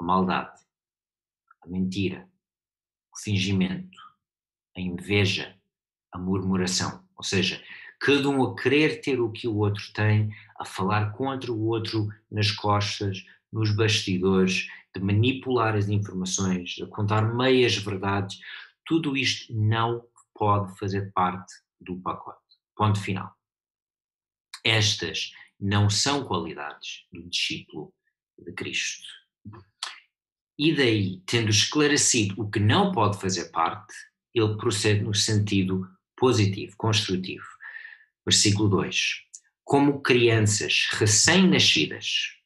A 0.00 0.04
maldade, 0.04 0.65
a 1.66 1.68
mentira, 1.68 2.28
o 3.12 3.18
fingimento, 3.18 3.98
a 4.76 4.80
inveja, 4.80 5.56
a 6.12 6.18
murmuração. 6.18 7.04
Ou 7.16 7.24
seja, 7.24 7.62
cada 8.00 8.28
um 8.28 8.42
a 8.44 8.56
querer 8.56 9.00
ter 9.00 9.20
o 9.20 9.32
que 9.32 9.48
o 9.48 9.56
outro 9.56 9.92
tem, 9.92 10.30
a 10.58 10.64
falar 10.64 11.12
contra 11.12 11.52
o 11.52 11.66
outro 11.66 12.08
nas 12.30 12.50
costas, 12.50 13.24
nos 13.52 13.74
bastidores, 13.74 14.68
de 14.94 15.02
manipular 15.02 15.74
as 15.74 15.88
informações, 15.88 16.70
de 16.70 16.86
contar 16.86 17.22
meias 17.34 17.76
verdades, 17.76 18.38
tudo 18.84 19.16
isto 19.16 19.52
não 19.52 20.06
pode 20.34 20.78
fazer 20.78 21.12
parte 21.12 21.52
do 21.80 21.96
pacote. 22.00 22.40
Ponto 22.74 23.00
final. 23.00 23.34
Estas 24.64 25.32
não 25.58 25.88
são 25.88 26.24
qualidades 26.24 27.06
do 27.12 27.22
discípulo 27.28 27.92
de 28.38 28.52
Cristo. 28.52 29.06
E 30.58 30.74
daí, 30.74 31.22
tendo 31.26 31.50
esclarecido 31.50 32.40
o 32.40 32.50
que 32.50 32.58
não 32.58 32.92
pode 32.92 33.20
fazer 33.20 33.50
parte, 33.50 33.94
ele 34.34 34.56
procede 34.56 35.02
no 35.02 35.14
sentido 35.14 35.86
positivo, 36.16 36.74
construtivo. 36.76 37.44
Versículo 38.24 38.68
2: 38.68 39.22
Como 39.64 40.00
crianças 40.00 40.88
recém-nascidas, 40.92 42.36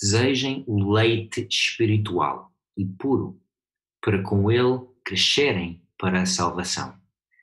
desejem 0.00 0.64
o 0.66 0.92
leite 0.92 1.46
espiritual 1.50 2.52
e 2.76 2.84
puro, 2.84 3.40
para 4.00 4.22
com 4.22 4.50
ele 4.50 4.80
crescerem 5.04 5.82
para 5.98 6.22
a 6.22 6.26
salvação, 6.26 6.98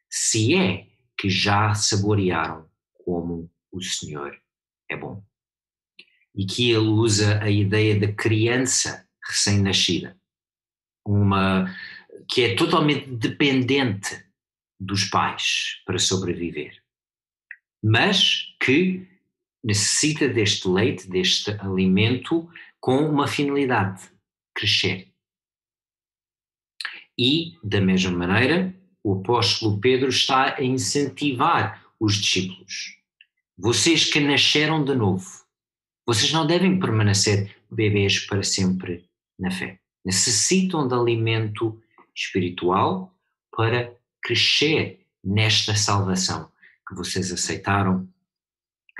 se 0.09 0.55
é 0.55 0.87
que 1.17 1.29
já 1.29 1.73
saborearam 1.73 2.69
como 2.93 3.51
o 3.71 3.81
Senhor 3.81 4.39
é 4.89 4.97
bom. 4.97 5.23
E 6.35 6.45
que 6.45 6.71
ele 6.71 6.87
usa 6.87 7.41
a 7.41 7.49
ideia 7.49 7.99
da 7.99 8.11
criança 8.11 9.07
recém-nascida, 9.23 10.17
uma 11.05 11.73
que 12.27 12.43
é 12.43 12.55
totalmente 12.55 13.09
dependente 13.09 14.25
dos 14.79 15.05
pais 15.05 15.81
para 15.85 15.99
sobreviver, 15.99 16.81
mas 17.83 18.55
que 18.59 19.07
necessita 19.63 20.27
deste 20.27 20.67
leite, 20.67 21.07
deste 21.07 21.51
alimento, 21.51 22.49
com 22.79 22.97
uma 22.97 23.27
finalidade: 23.27 24.09
crescer. 24.55 25.11
E, 27.17 27.57
da 27.63 27.79
mesma 27.79 28.11
maneira, 28.11 28.75
o 29.03 29.19
apóstolo 29.19 29.79
Pedro 29.79 30.09
está 30.09 30.55
a 30.55 30.63
incentivar 30.63 31.85
os 31.99 32.15
discípulos. 32.15 32.97
Vocês 33.57 34.05
que 34.05 34.19
nasceram 34.19 34.83
de 34.83 34.95
novo, 34.95 35.45
vocês 36.07 36.31
não 36.31 36.47
devem 36.47 36.79
permanecer 36.79 37.55
bebês 37.69 38.19
para 38.25 38.41
sempre 38.41 39.07
na 39.41 39.49
fé. 39.49 39.79
Necessitam 40.05 40.87
de 40.87 40.93
alimento 40.93 41.81
espiritual 42.15 43.13
para 43.51 43.93
crescer 44.21 45.05
nesta 45.23 45.75
salvação 45.75 46.49
que 46.87 46.95
vocês 46.95 47.31
aceitaram 47.31 48.07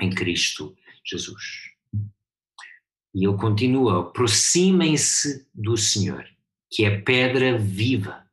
em 0.00 0.10
Cristo 0.10 0.76
Jesus. 1.04 1.72
E 3.14 3.26
ele 3.26 3.36
continua: 3.36 4.00
aproximem-se 4.00 5.46
do 5.54 5.76
Senhor, 5.76 6.24
que 6.70 6.84
é 6.84 7.00
pedra 7.00 7.56
viva, 7.58 8.24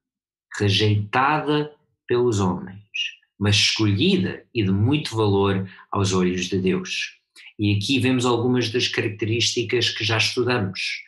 rejeitada 0.58 1.74
pelos 2.08 2.40
homens, 2.40 2.82
mas 3.38 3.56
escolhida 3.56 4.46
e 4.54 4.64
de 4.64 4.72
muito 4.72 5.16
valor 5.16 5.70
aos 5.92 6.14
olhos 6.14 6.46
de 6.46 6.60
Deus. 6.60 7.18
E 7.58 7.76
aqui 7.76 8.00
vemos 8.00 8.26
algumas 8.26 8.70
das 8.70 8.88
características 8.88 9.90
que 9.90 10.04
já 10.04 10.18
estudamos 10.18 11.04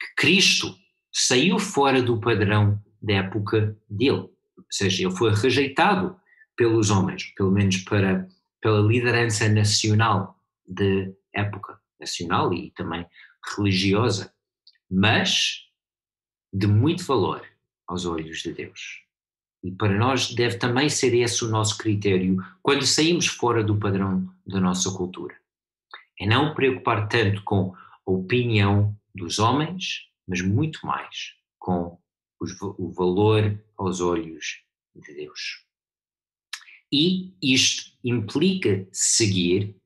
que 0.00 0.14
Cristo 0.16 0.74
saiu 1.12 1.58
fora 1.58 2.02
do 2.02 2.20
padrão 2.20 2.82
da 3.02 3.14
época 3.14 3.76
dele. 3.88 4.28
Ou 4.56 4.66
seja, 4.70 5.04
ele 5.04 5.16
foi 5.16 5.34
rejeitado 5.34 6.18
pelos 6.56 6.90
homens, 6.90 7.24
pelo 7.36 7.50
menos 7.50 7.78
para, 7.78 8.28
pela 8.60 8.80
liderança 8.80 9.48
nacional 9.48 10.38
de 10.66 11.14
época, 11.34 11.78
nacional 11.98 12.52
e 12.52 12.70
também 12.72 13.06
religiosa, 13.56 14.32
mas 14.90 15.66
de 16.52 16.66
muito 16.66 17.04
valor 17.04 17.44
aos 17.86 18.06
olhos 18.06 18.40
de 18.42 18.52
Deus. 18.52 19.02
E 19.62 19.70
para 19.70 19.96
nós 19.96 20.34
deve 20.34 20.56
também 20.56 20.88
ser 20.88 21.14
esse 21.14 21.44
o 21.44 21.48
nosso 21.48 21.76
critério 21.76 22.42
quando 22.62 22.86
saímos 22.86 23.26
fora 23.26 23.62
do 23.62 23.76
padrão 23.76 24.28
da 24.46 24.60
nossa 24.60 24.90
cultura. 24.90 25.34
É 26.18 26.26
não 26.26 26.54
preocupar 26.54 27.08
tanto 27.08 27.42
com 27.42 27.74
a 27.74 28.10
opinião 28.10 28.96
dos 29.14 29.38
homens, 29.38 30.08
mas 30.26 30.40
muito 30.40 30.84
mais 30.86 31.34
com 31.58 31.98
os, 32.40 32.56
o 32.60 32.90
valor 32.92 33.62
aos 33.76 34.00
olhos 34.00 34.62
de 34.94 35.14
Deus. 35.14 35.64
E 36.92 37.34
isto 37.42 37.92
implica 38.02 38.86
seguir 38.92 39.76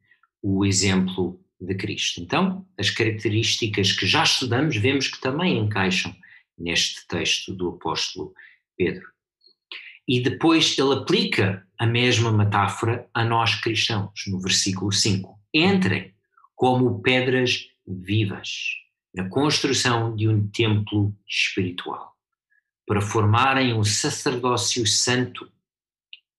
o 0.43 0.65
exemplo 0.65 1.41
de 1.61 1.75
Cristo. 1.75 2.21
Então, 2.21 2.67
as 2.79 2.91
características 2.91 3.93
que 3.93 4.07
já 4.07 4.23
estudamos, 4.23 4.77
vemos 4.77 5.09
que 5.09 5.21
também 5.21 5.59
encaixam 5.59 6.15
neste 6.57 7.07
texto 7.07 7.55
do 7.55 7.71
apóstolo 7.71 8.33
Pedro. 8.77 9.07
E 10.07 10.21
depois 10.21 10.79
ele 10.79 10.95
aplica 10.95 11.67
a 11.79 11.87
mesma 11.87 12.31
metáfora 12.31 13.09
a 13.13 13.25
nós 13.25 13.55
cristãos, 13.57 14.25
no 14.27 14.41
versículo 14.41 14.93
5. 14.93 15.39
Entrem 15.53 16.15
como 16.55 17.01
pedras 17.03 17.69
vivas 17.87 18.84
na 19.15 19.29
construção 19.29 20.15
de 20.17 20.29
um 20.29 20.49
templo 20.49 21.15
espiritual, 21.27 22.15
para 22.87 23.01
formarem 23.01 23.73
um 23.73 23.85
sacerdócio 23.85 24.87
santo 24.87 25.51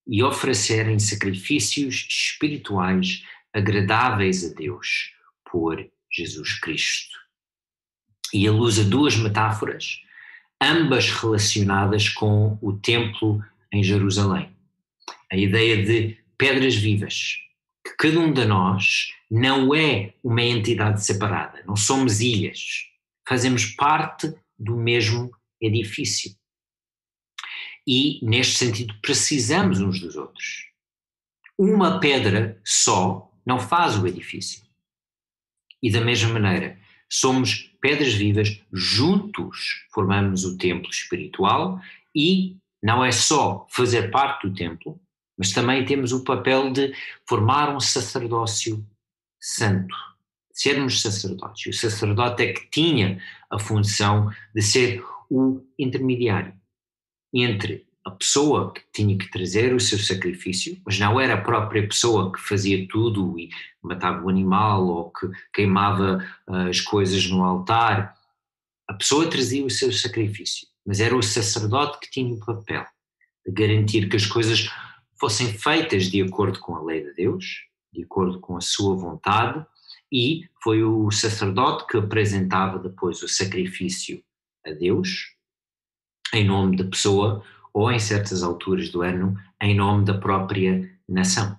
e 0.06 0.22
oferecerem 0.22 1.00
sacrifícios 1.00 2.06
espirituais 2.10 3.24
agradáveis 3.54 4.44
a 4.44 4.54
Deus 4.54 5.14
por 5.50 5.90
Jesus 6.12 6.60
Cristo. 6.60 7.18
E 8.34 8.46
ele 8.46 8.58
usa 8.58 8.84
duas 8.84 9.16
metáforas, 9.16 10.02
ambas 10.62 11.10
relacionadas 11.10 12.10
com 12.10 12.58
o 12.62 12.74
templo 12.74 13.42
em 13.72 13.82
Jerusalém. 13.82 14.54
A 15.32 15.38
ideia 15.38 15.84
de 15.84 16.18
pedras 16.38 16.76
vivas, 16.76 17.38
que 17.86 17.96
cada 17.98 18.20
um 18.20 18.34
de 18.34 18.46
nós 18.46 19.14
não 19.30 19.76
é 19.76 20.16
uma 20.24 20.42
entidade 20.42 21.06
separada, 21.06 21.64
não 21.68 21.76
somos 21.76 22.20
ilhas, 22.20 22.88
fazemos 23.28 23.66
parte 23.68 24.34
do 24.58 24.76
mesmo 24.76 25.32
edifício. 25.62 26.36
E, 27.88 28.20
neste 28.26 28.58
sentido, 28.58 28.96
precisamos 29.02 29.80
uns 29.80 30.00
dos 30.00 30.16
outros. 30.16 30.72
Uma 31.58 32.00
pedra 32.00 32.60
só 32.66 33.32
não 33.46 33.60
faz 33.60 33.96
o 33.98 34.08
edifício. 34.08 34.66
E, 35.82 35.92
da 35.92 36.02
mesma 36.02 36.40
maneira, 36.40 36.80
somos 37.08 37.72
pedras 37.80 38.16
vivas, 38.16 38.60
juntos 38.74 39.86
formamos 39.94 40.44
o 40.44 40.58
templo 40.58 40.90
espiritual 40.90 41.80
e 42.16 42.58
não 42.82 43.06
é 43.06 43.12
só 43.12 43.68
fazer 43.70 44.10
parte 44.10 44.48
do 44.48 44.56
templo, 44.56 45.00
mas 45.38 45.52
também 45.52 45.86
temos 45.86 46.12
o 46.12 46.24
papel 46.24 46.72
de 46.72 46.94
formar 47.28 47.76
um 47.76 47.80
sacerdócio 47.80 48.86
santo, 49.40 49.96
sermos 50.52 51.02
sacerdotes. 51.02 51.76
O 51.76 51.78
sacerdote 51.78 52.44
é 52.44 52.54
que 52.54 52.70
tinha 52.70 53.22
a 53.52 53.60
função 53.60 54.32
de 54.54 54.62
ser 54.62 55.04
o 55.30 55.62
intermediário 55.78 56.54
entre 57.34 57.86
a 58.06 58.12
pessoa 58.12 58.72
que 58.72 58.82
tinha 58.94 59.18
que 59.18 59.30
trazer 59.32 59.74
o 59.74 59.80
seu 59.80 59.98
sacrifício, 59.98 60.80
mas 60.86 61.00
não 61.00 61.20
era 61.20 61.34
a 61.34 61.42
própria 61.42 61.88
pessoa 61.88 62.32
que 62.32 62.40
fazia 62.40 62.88
tudo 62.88 63.38
e 63.40 63.50
matava 63.82 64.24
o 64.24 64.30
animal 64.30 64.86
ou 64.86 65.12
que 65.12 65.28
queimava 65.52 66.24
uh, 66.48 66.70
as 66.70 66.80
coisas 66.80 67.28
no 67.28 67.44
altar. 67.44 68.16
A 68.88 68.94
pessoa 68.94 69.28
trazia 69.28 69.66
o 69.66 69.72
seu 69.72 69.92
sacrifício, 69.92 70.68
mas 70.86 71.00
era 71.00 71.18
o 71.18 71.24
sacerdote 71.24 72.00
que 72.00 72.12
tinha 72.12 72.32
o 72.32 72.40
papel 72.40 72.86
de 73.46 73.52
garantir 73.52 74.08
que 74.08 74.16
as 74.16 74.28
coisas 74.28 74.70
fossem 75.20 75.54
feitas 75.54 76.06
de 76.06 76.22
acordo 76.22 76.60
com 76.60 76.76
a 76.76 76.82
lei 76.82 77.04
de 77.04 77.14
Deus, 77.14 77.66
de 77.94 78.04
acordo 78.04 78.40
com 78.40 78.58
a 78.58 78.62
sua 78.62 78.96
vontade, 78.96 79.66
e 80.12 80.48
foi 80.62 80.84
o 80.84 81.10
sacerdote 81.12 81.88
que 81.88 81.98
apresentava 81.98 82.80
depois 82.80 83.22
o 83.24 83.28
sacrifício 83.28 84.24
a 84.66 84.72
Deus, 84.72 85.36
em 86.34 86.46
nome 86.46 86.78
da 86.78 86.84
pessoa, 86.84 87.44
ou 87.74 87.92
em 87.92 88.00
certas 88.00 88.44
alturas 88.44 88.90
do 88.90 89.02
ano, 89.02 89.38
em 89.62 89.76
nome 89.76 90.06
da 90.06 90.18
própria 90.18 90.90
nação. 91.08 91.58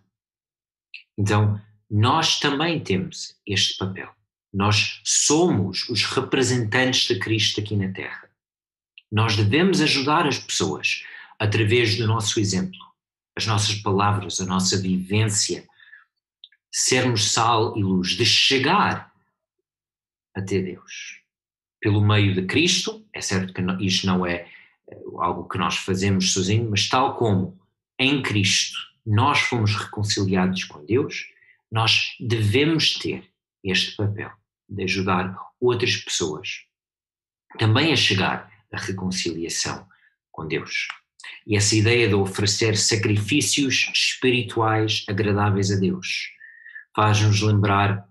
Então, 1.19 1.61
nós 1.91 2.41
também 2.41 2.83
temos 2.83 3.37
este 3.47 3.77
papel. 3.79 4.11
Nós 4.53 5.01
somos 5.05 5.89
os 5.89 6.05
representantes 6.05 7.07
de 7.07 7.19
Cristo 7.19 7.61
aqui 7.61 7.77
na 7.77 7.93
Terra. 7.93 8.29
Nós 9.11 9.37
devemos 9.37 9.81
ajudar 9.81 10.27
as 10.27 10.39
pessoas 10.39 11.05
através 11.39 11.97
do 11.97 12.07
nosso 12.07 12.41
exemplo, 12.41 12.79
as 13.37 13.47
nossas 13.47 13.75
palavras, 13.77 14.41
a 14.41 14.47
nossa 14.47 14.81
vivência, 14.81 15.69
sermos 16.73 17.33
sal 17.33 17.77
e 17.77 17.83
luz, 17.83 18.11
de 18.11 18.25
chegar 18.25 19.13
até 20.35 20.61
Deus. 20.61 21.21
Pelo 21.81 22.01
meio 22.01 22.35
de 22.35 22.47
Cristo, 22.47 23.07
é 23.13 23.21
certo 23.21 23.53
que 23.53 23.63
isto 23.85 24.07
não 24.07 24.25
é 24.27 24.49
eh, 24.89 25.03
algo 25.19 25.49
que 25.49 25.59
nós 25.59 25.77
fazemos 25.77 26.33
sozinho, 26.33 26.71
mas 26.71 26.89
tal 26.89 27.17
como 27.17 27.59
em 27.99 28.23
Cristo 28.23 28.79
nós 29.05 29.41
fomos 29.41 29.75
reconciliados 29.75 30.65
com 30.65 30.85
Deus, 30.85 31.27
nós 31.71 32.17
devemos 32.19 32.95
ter 32.95 33.31
este 33.63 33.97
papel 33.97 34.31
de 34.69 34.85
ajudar 34.85 35.37
outras 35.61 35.97
pessoas 35.97 36.65
também 37.59 37.93
a 37.93 37.97
chegar 37.97 38.53
à 38.73 38.79
reconciliação 38.79 39.87
com 40.31 40.47
Deus. 40.47 40.89
E 41.47 41.57
essa 41.57 41.77
ideia 41.77 42.09
de 42.09 42.15
oferecer 42.15 42.77
sacrifícios 42.77 43.91
espirituais 43.95 45.05
agradáveis 45.09 45.71
a 45.71 45.77
Deus 45.77 46.37
faz-nos 46.97 47.43
lembrar 47.43 48.09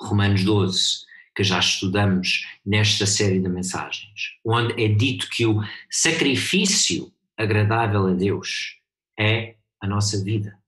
Romanos 0.00 0.42
12, 0.44 1.04
que 1.36 1.44
já 1.44 1.58
estudamos 1.58 2.46
nesta 2.64 3.04
série 3.04 3.38
de 3.38 3.48
mensagens, 3.48 4.38
onde 4.42 4.82
é 4.82 4.88
dito 4.88 5.28
que 5.28 5.46
o 5.46 5.62
sacrifício 5.90 7.12
agradável 7.36 8.06
a 8.06 8.12
Deus 8.12 8.78
é 9.18 9.56
a 9.80 9.86
nossa 9.86 10.22
vida. 10.24 10.58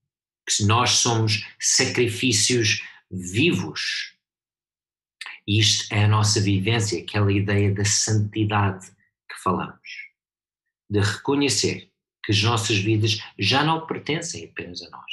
Que 0.47 0.65
nós 0.65 0.91
somos 0.91 1.47
sacrifícios 1.59 2.83
vivos. 3.11 4.15
Isto 5.49 5.93
é 5.95 6.05
a 6.05 6.09
nossa 6.09 6.41
vivência, 6.41 7.01
aquela 7.01 7.33
ideia 7.33 7.73
da 7.73 7.85
santidade 7.85 8.87
que 9.29 9.43
falamos 9.43 10.04
de 10.89 11.01
reconhecer 11.01 11.91
que 12.25 12.33
as 12.33 12.43
nossas 12.43 12.79
vidas 12.79 13.19
já 13.39 13.63
não 13.63 13.87
pertencem 13.87 14.45
apenas 14.45 14.83
a 14.83 14.91
nós, 14.91 15.13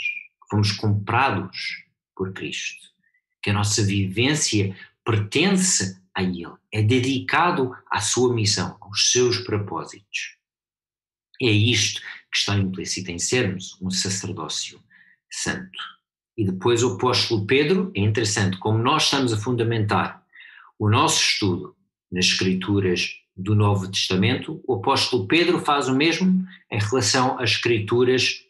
fomos 0.50 0.72
comprados 0.72 1.84
por 2.16 2.34
Cristo, 2.34 2.88
que 3.42 3.50
a 3.50 3.54
nossa 3.54 3.84
vivência 3.84 4.76
pertence 5.04 6.00
a 6.16 6.24
Ele, 6.24 6.54
é 6.72 6.82
dedicado 6.82 7.76
à 7.90 8.00
sua 8.00 8.34
missão, 8.34 8.78
aos 8.82 9.12
seus 9.12 9.40
propósitos. 9.40 10.38
É 11.42 11.50
isto 11.50 12.02
que 12.32 12.38
está 12.38 12.56
implícito 12.56 13.12
em 13.12 13.20
sermos 13.20 13.78
um 13.82 13.90
sacerdócio 13.90 14.82
santo. 15.32 15.80
E 16.38 16.46
depois 16.46 16.84
o 16.84 16.96
apóstolo 16.96 17.46
Pedro, 17.46 17.92
é 17.96 18.02
interessante, 18.02 18.58
como 18.58 18.78
nós 18.78 19.04
estamos 19.04 19.34
a 19.34 19.38
fundamentar 19.38 20.24
o 20.78 20.90
nosso 20.90 21.22
estudo 21.22 21.76
nas 22.12 22.26
Escrituras 22.26 23.10
do 23.42 23.56
Novo 23.56 23.90
Testamento, 23.90 24.62
o 24.68 24.76
apóstolo 24.76 25.28
Pedro 25.28 25.60
faz 25.60 25.88
o 25.88 25.96
mesmo 25.96 26.46
em 26.72 26.80
relação 26.80 27.40
às 27.40 27.52
escrituras 27.52 28.44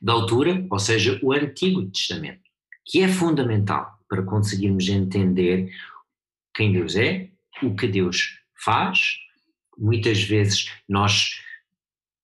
da 0.00 0.12
altura, 0.12 0.66
ou 0.70 0.78
seja, 0.78 1.18
o 1.22 1.32
Antigo 1.32 1.84
Testamento, 1.86 2.40
que 2.84 3.02
é 3.02 3.08
fundamental 3.08 3.98
para 4.08 4.22
conseguirmos 4.22 4.88
entender 4.88 5.70
quem 6.54 6.72
Deus 6.72 6.96
é, 6.96 7.28
o 7.62 7.74
que 7.74 7.86
Deus 7.86 8.38
faz. 8.54 9.18
Muitas 9.76 10.22
vezes 10.22 10.70
nós 10.88 11.40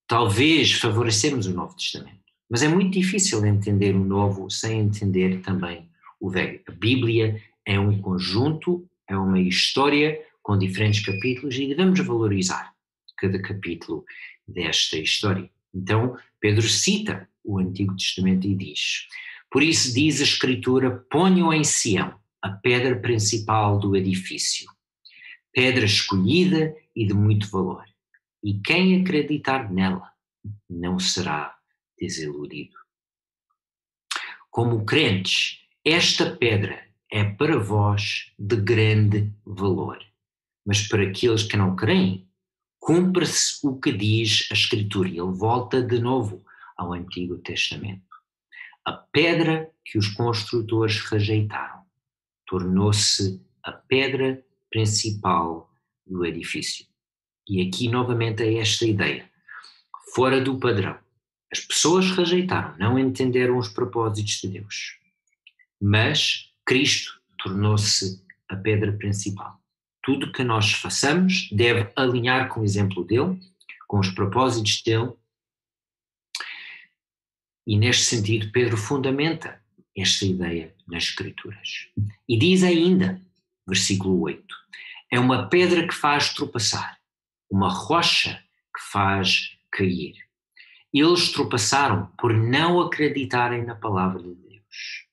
talvez 0.06 0.72
favorecemos 0.72 1.46
o 1.46 1.54
Novo 1.54 1.76
Testamento, 1.76 2.20
mas 2.48 2.62
é 2.62 2.68
muito 2.68 2.92
difícil 2.92 3.44
entender 3.44 3.94
o 3.94 4.04
Novo 4.04 4.50
sem 4.50 4.80
entender 4.80 5.40
também 5.40 5.88
o 6.20 6.30
Velho. 6.30 6.60
A 6.66 6.72
Bíblia 6.72 7.42
é 7.64 7.78
um 7.78 8.00
conjunto, 8.00 8.88
é 9.08 9.16
uma 9.16 9.40
história 9.40 10.18
com 10.46 10.56
diferentes 10.56 11.04
capítulos 11.04 11.56
e 11.56 11.66
devemos 11.66 11.98
valorizar 12.06 12.72
cada 13.16 13.42
capítulo 13.42 14.04
desta 14.46 14.96
história. 14.96 15.50
Então, 15.74 16.16
Pedro 16.38 16.62
cita 16.62 17.28
o 17.42 17.58
Antigo 17.58 17.96
Testamento 17.96 18.46
e 18.46 18.54
diz: 18.54 19.08
Por 19.50 19.60
isso 19.60 19.92
diz 19.92 20.20
a 20.20 20.22
Escritura: 20.22 21.04
ponham 21.10 21.52
em 21.52 21.64
Sião 21.64 22.16
a 22.40 22.50
pedra 22.50 22.94
principal 22.94 23.76
do 23.80 23.96
edifício, 23.96 24.70
pedra 25.52 25.84
escolhida 25.84 26.76
e 26.94 27.04
de 27.04 27.12
muito 27.12 27.50
valor. 27.50 27.84
e 28.44 28.60
quem 28.60 29.00
acreditar 29.00 29.72
nela 29.72 30.12
não 30.70 31.00
será 31.00 31.56
desiludido. 31.98 32.76
Como 34.48 34.84
crentes, 34.84 35.66
esta 35.84 36.36
pedra 36.36 36.86
é 37.10 37.24
para 37.24 37.58
vós 37.58 38.32
de 38.38 38.54
grande 38.54 39.32
valor, 39.44 40.05
mas 40.66 40.86
para 40.88 41.04
aqueles 41.04 41.44
que 41.44 41.56
não 41.56 41.76
creem, 41.76 42.28
cumpre-se 42.80 43.64
o 43.64 43.78
que 43.78 43.92
diz 43.92 44.48
a 44.50 44.54
Escritura. 44.54 45.08
Ele 45.08 45.20
volta 45.20 45.80
de 45.80 46.00
novo 46.00 46.44
ao 46.76 46.92
Antigo 46.92 47.38
Testamento. 47.38 48.02
A 48.84 48.92
pedra 48.92 49.70
que 49.84 49.96
os 49.96 50.08
construtores 50.08 51.00
rejeitaram 51.00 51.84
tornou-se 52.46 53.40
a 53.62 53.72
pedra 53.72 54.44
principal 54.70 55.70
do 56.06 56.24
edifício. 56.24 56.86
E 57.48 57.66
aqui 57.66 57.88
novamente 57.88 58.42
é 58.42 58.58
esta 58.58 58.84
ideia, 58.84 59.28
fora 60.14 60.40
do 60.40 60.58
padrão. 60.58 60.98
As 61.52 61.60
pessoas 61.60 62.10
rejeitaram, 62.10 62.76
não 62.78 62.98
entenderam 62.98 63.58
os 63.58 63.68
propósitos 63.68 64.40
de 64.40 64.48
Deus. 64.48 64.98
Mas 65.80 66.52
Cristo 66.64 67.20
tornou-se 67.38 68.24
a 68.48 68.56
pedra 68.56 68.92
principal. 68.92 69.60
Tudo 70.06 70.30
que 70.30 70.44
nós 70.44 70.72
façamos 70.72 71.50
deve 71.50 71.92
alinhar 71.96 72.48
com 72.48 72.60
o 72.60 72.64
exemplo 72.64 73.04
dele, 73.04 73.40
com 73.88 73.98
os 73.98 74.08
propósitos 74.08 74.80
dele. 74.80 75.12
E 77.66 77.76
neste 77.76 78.04
sentido, 78.04 78.52
Pedro 78.52 78.76
fundamenta 78.76 79.60
esta 79.96 80.24
ideia 80.24 80.72
nas 80.86 81.02
Escrituras. 81.02 81.88
E 82.28 82.38
diz 82.38 82.62
ainda, 82.62 83.20
versículo 83.66 84.20
8: 84.20 84.46
é 85.10 85.18
uma 85.18 85.48
pedra 85.48 85.84
que 85.84 85.94
faz 85.94 86.32
tropeçar, 86.32 87.00
uma 87.50 87.68
rocha 87.68 88.40
que 88.72 88.82
faz 88.92 89.58
cair. 89.72 90.14
Eles 90.94 91.32
tropeçaram 91.32 92.06
por 92.16 92.32
não 92.32 92.80
acreditarem 92.80 93.64
na 93.64 93.74
palavra 93.74 94.22
de 94.22 94.34
Deus. 94.36 95.06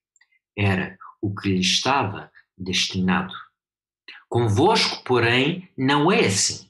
Era 0.55 0.99
o 1.19 1.33
que 1.33 1.49
lhes 1.49 1.65
estava 1.65 2.31
destinado. 2.55 3.33
Convosco, 4.33 5.03
porém, 5.03 5.69
não 5.77 6.11
é 6.11 6.25
assim, 6.25 6.67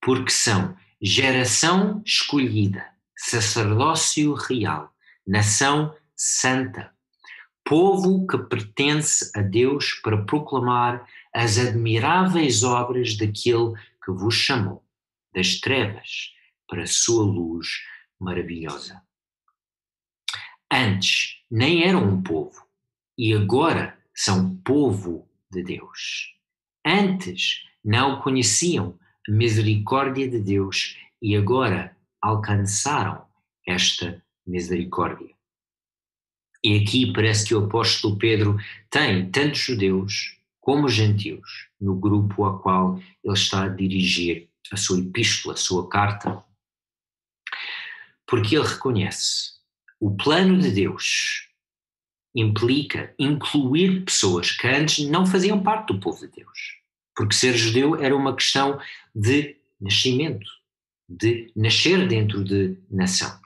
porque 0.00 0.30
são 0.30 0.76
geração 1.02 2.00
escolhida, 2.06 2.88
sacerdócio 3.18 4.32
real, 4.34 4.94
nação 5.26 5.92
santa, 6.14 6.94
povo 7.64 8.24
que 8.28 8.38
pertence 8.38 9.28
a 9.36 9.42
Deus 9.42 9.94
para 10.04 10.24
proclamar 10.24 11.04
as 11.34 11.58
admiráveis 11.58 12.62
obras 12.62 13.16
daquele 13.16 13.74
que 14.04 14.12
vos 14.12 14.36
chamou 14.36 14.86
das 15.34 15.58
trevas 15.58 16.30
para 16.68 16.84
a 16.84 16.86
sua 16.86 17.24
luz 17.24 17.70
maravilhosa. 18.20 19.02
Antes 20.72 21.42
nem 21.50 21.82
eram 21.82 22.04
um 22.04 22.22
povo 22.22 22.64
e 23.18 23.34
agora 23.34 23.98
são 24.14 24.54
povo 24.58 25.28
de 25.50 25.60
Deus. 25.60 26.33
Antes 26.84 27.64
não 27.84 28.20
conheciam 28.20 28.98
a 29.28 29.32
misericórdia 29.32 30.28
de 30.28 30.38
Deus 30.38 30.98
e 31.20 31.34
agora 31.34 31.96
alcançaram 32.20 33.24
esta 33.66 34.22
misericórdia. 34.46 35.34
E 36.62 36.78
aqui 36.78 37.12
parece 37.12 37.46
que 37.46 37.54
o 37.54 37.64
apóstolo 37.64 38.18
Pedro 38.18 38.58
tem 38.90 39.30
tanto 39.30 39.56
judeus 39.56 40.38
como 40.60 40.88
gentios 40.88 41.68
no 41.78 41.94
grupo 41.94 42.44
a 42.46 42.58
qual 42.58 42.98
ele 43.22 43.34
está 43.34 43.64
a 43.64 43.68
dirigir 43.68 44.48
a 44.72 44.76
sua 44.76 44.98
epístola, 44.98 45.54
a 45.54 45.58
sua 45.58 45.88
carta, 45.88 46.42
porque 48.26 48.56
ele 48.56 48.66
reconhece 48.66 49.52
o 50.00 50.16
plano 50.16 50.58
de 50.58 50.70
Deus 50.70 51.48
implica 52.34 53.14
incluir 53.18 54.04
pessoas 54.04 54.50
que 54.50 54.66
antes 54.66 55.06
não 55.08 55.24
faziam 55.24 55.62
parte 55.62 55.92
do 55.92 56.00
povo 56.00 56.20
de 56.26 56.32
Deus. 56.32 56.80
Porque 57.14 57.34
ser 57.34 57.56
judeu 57.56 57.96
era 57.96 58.16
uma 58.16 58.34
questão 58.34 58.78
de 59.14 59.56
nascimento, 59.80 60.46
de 61.08 61.52
nascer 61.54 62.08
dentro 62.08 62.42
de 62.42 62.76
nação. 62.90 63.38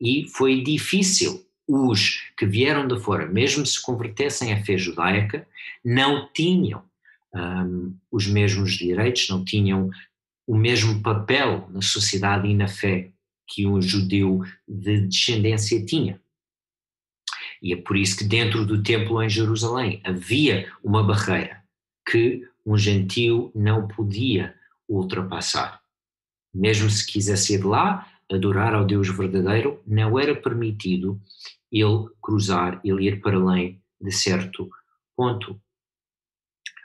E 0.00 0.28
foi 0.28 0.62
difícil 0.62 1.44
os 1.66 2.22
que 2.36 2.46
vieram 2.46 2.86
de 2.86 2.98
fora, 3.00 3.26
mesmo 3.26 3.66
se 3.66 3.80
convertessem 3.82 4.52
à 4.52 4.64
fé 4.64 4.78
judaica, 4.78 5.46
não 5.84 6.28
tinham 6.32 6.82
um, 7.34 7.94
os 8.10 8.26
mesmos 8.26 8.72
direitos, 8.72 9.28
não 9.28 9.44
tinham 9.44 9.90
o 10.46 10.56
mesmo 10.56 11.02
papel 11.02 11.68
na 11.70 11.82
sociedade 11.82 12.48
e 12.48 12.54
na 12.54 12.68
fé 12.68 13.10
que 13.46 13.66
um 13.66 13.82
judeu 13.82 14.42
de 14.66 15.00
descendência 15.02 15.84
tinha. 15.84 16.20
E 17.62 17.72
é 17.72 17.76
por 17.76 17.96
isso 17.96 18.16
que 18.16 18.24
dentro 18.24 18.64
do 18.64 18.82
templo 18.82 19.22
em 19.22 19.28
Jerusalém 19.28 20.00
havia 20.04 20.70
uma 20.82 21.02
barreira 21.02 21.62
que 22.08 22.46
um 22.64 22.76
gentio 22.76 23.50
não 23.54 23.88
podia 23.88 24.54
ultrapassar. 24.88 25.80
Mesmo 26.54 26.88
se 26.88 27.06
quisesse 27.06 27.54
ir 27.54 27.64
lá 27.64 28.06
adorar 28.30 28.74
ao 28.74 28.84
Deus 28.84 29.08
verdadeiro, 29.08 29.82
não 29.86 30.18
era 30.18 30.34
permitido 30.34 31.20
ele 31.70 32.06
cruzar, 32.22 32.80
ele 32.84 33.06
ir 33.06 33.20
para 33.20 33.36
além 33.36 33.80
de 34.00 34.12
certo 34.12 34.70
ponto. 35.16 35.60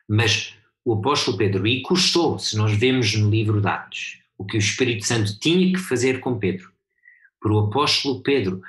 Mas 0.08 0.56
o 0.86 0.94
apóstolo 0.94 1.38
Pedro, 1.38 1.66
e 1.66 1.82
custou, 1.82 2.38
se 2.38 2.58
nós 2.58 2.74
vemos 2.74 3.16
no 3.16 3.30
livro 3.30 3.62
de 3.62 3.68
Atos, 3.68 4.20
o 4.38 4.46
que 4.46 4.58
o 4.58 4.60
Espírito 4.60 5.06
Santo 5.06 5.40
tinha 5.40 5.72
que 5.72 5.80
fazer 5.80 6.20
com 6.20 6.38
Pedro, 6.38 6.72
para 7.40 7.54
o 7.54 7.60
apóstolo 7.60 8.22
Pedro 8.22 8.62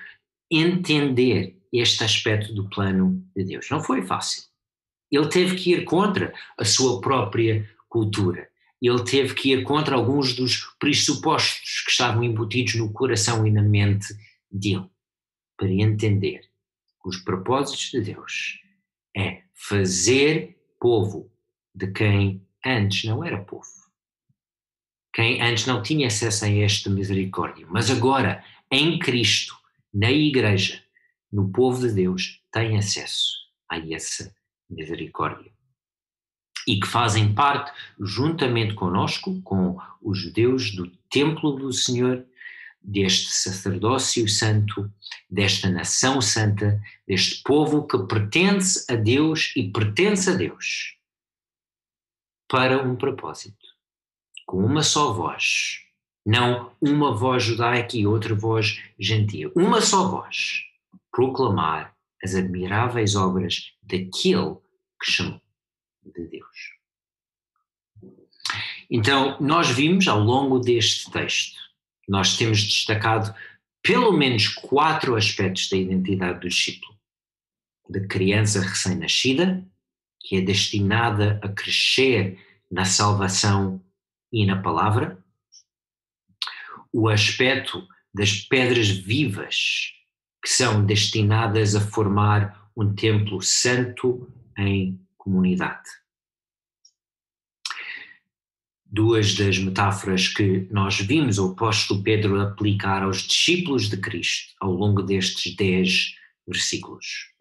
entender 0.51 1.59
este 1.75 2.05
aspecto 2.05 2.55
do 2.55 2.69
plano 2.69 3.27
de 3.35 3.45
Deus. 3.45 3.69
Não 3.69 3.83
foi 3.83 4.03
fácil. 4.03 4.45
Ele 5.11 5.29
teve 5.29 5.57
que 5.57 5.73
ir 5.73 5.85
contra 5.85 6.33
a 6.57 6.65
sua 6.65 7.01
própria 7.01 7.69
cultura. 7.89 8.49
Ele 8.81 9.03
teve 9.03 9.35
que 9.35 9.53
ir 9.53 9.65
contra 9.65 9.97
alguns 9.97 10.35
dos 10.35 10.59
pressupostos 10.79 11.83
que 11.85 11.91
estavam 11.91 12.23
embutidos 12.23 12.75
no 12.77 12.93
coração 12.93 13.47
e 13.47 13.51
na 13.51 13.63
mente 13.63 14.15
dele 14.51 14.89
para 15.57 15.71
entender 15.71 16.41
que 17.03 17.09
os 17.09 17.17
propósitos 17.17 17.91
de 17.91 18.01
Deus 18.01 18.61
é 19.17 19.43
fazer 19.53 20.57
povo 20.81 21.31
de 21.75 21.89
quem 21.89 22.47
antes 22.65 23.05
não 23.05 23.25
era 23.25 23.43
povo. 23.43 23.67
Quem 25.13 25.41
antes 25.41 25.67
não 25.67 25.83
tinha 25.83 26.09
acesso 26.09 26.45
a 26.45 26.49
esta 26.49 26.91
misericórdia, 26.91 27.67
mas 27.71 27.91
agora, 27.91 28.45
em 28.71 28.99
Cristo, 28.99 29.55
na 29.93 30.11
Igreja, 30.11 30.84
no 31.35 31.51
povo 31.51 31.81
de 31.81 31.93
Deus, 31.93 32.41
tem 32.53 32.79
acesso 32.79 33.35
a 33.69 33.77
essa 33.93 34.33
misericórdia. 34.71 35.51
E 36.65 36.79
que 36.79 36.87
fazem 36.87 37.35
parte, 37.35 37.73
juntamente 37.99 38.75
conosco, 38.75 39.43
com 39.43 39.77
os 40.01 40.17
judeus 40.17 40.71
do 40.71 40.87
templo 41.11 41.51
do 41.51 41.73
Senhor, 41.73 42.25
deste 42.81 43.33
sacerdócio 43.33 44.29
santo, 44.29 44.89
desta 45.29 45.69
nação 45.69 46.21
santa, 46.21 46.81
deste 47.05 47.43
povo 47.43 47.85
que 47.85 47.99
pertence 48.07 48.87
a 48.89 48.95
Deus 48.95 49.53
e 49.57 49.69
pertence 49.73 50.31
a 50.31 50.35
Deus 50.35 50.97
para 52.49 52.81
um 52.81 52.95
propósito, 52.95 53.67
com 54.47 54.65
uma 54.65 54.85
só 54.85 55.13
voz, 55.13 55.81
não 56.25 56.71
uma 56.81 57.13
voz 57.13 57.43
judaica 57.43 57.97
e 57.97 58.07
outra 58.07 58.37
voz 58.37 58.81
gentia, 58.97 59.51
uma 59.57 59.81
só 59.81 60.09
voz, 60.09 60.63
proclamar 61.15 61.95
as 62.23 62.35
admiráveis 62.35 63.15
obras 63.15 63.73
daquele 63.83 64.57
que 65.03 65.11
chamou 65.11 65.41
de 66.03 66.27
Deus. 66.29 66.75
Então, 68.91 69.39
nós 69.41 69.69
vimos 69.71 70.09
ao 70.09 70.21
longo 70.21 70.59
deste 70.59 71.11
texto 71.11 71.65
nós 72.09 72.37
temos 72.37 72.63
destacado 72.63 73.35
pelo 73.83 74.13
menos 74.13 74.49
quatro 74.49 75.17
aspectos 75.17 75.69
da 75.69 75.77
identidade 75.77 76.41
do 76.41 76.49
discípulo. 76.49 76.95
Da 77.89 78.07
criança 78.07 78.61
recém-nascida, 78.61 79.67
que 80.21 80.37
é 80.37 80.41
destinada 80.41 81.39
a 81.43 81.49
crescer 81.49 82.39
na 82.71 82.85
salvação 82.85 83.83
e 84.33 84.47
na 84.47 84.61
palavra. 84.61 85.23
O 86.93 87.09
aspecto 87.09 87.87
das 88.13 88.41
pedras 88.41 88.89
vivas, 88.89 89.93
que 90.45 90.51
são 90.51 90.85
destinadas 90.85 91.75
a 91.75 91.81
formar 91.81 92.71
um 92.77 92.95
templo 92.95 93.41
santo 93.41 94.31
em 94.59 95.01
comunidade 95.17 95.89
duas 98.95 99.35
das 99.35 99.59
metáforas 99.59 100.29
que 100.29 100.69
nós 100.71 101.01
vimos 101.01 101.37
o 101.37 101.51
apóstolo 101.51 102.01
Pedro 102.01 102.41
aplicar 102.41 103.03
aos 103.03 103.23
discípulos 103.23 103.89
de 103.89 103.97
Cristo 103.97 104.55
ao 104.61 104.71
longo 104.71 105.03
destes 105.03 105.57
dez 105.57 106.15
versículos. 106.47 107.33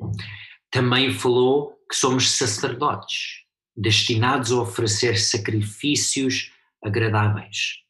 Também 0.72 1.14
falou 1.14 1.78
que 1.88 1.96
somos 1.96 2.32
sacerdotes, 2.32 3.44
destinados 3.78 4.52
a 4.52 4.62
oferecer 4.62 5.16
sacrifícios 5.20 6.52
agradáveis. 6.84 7.84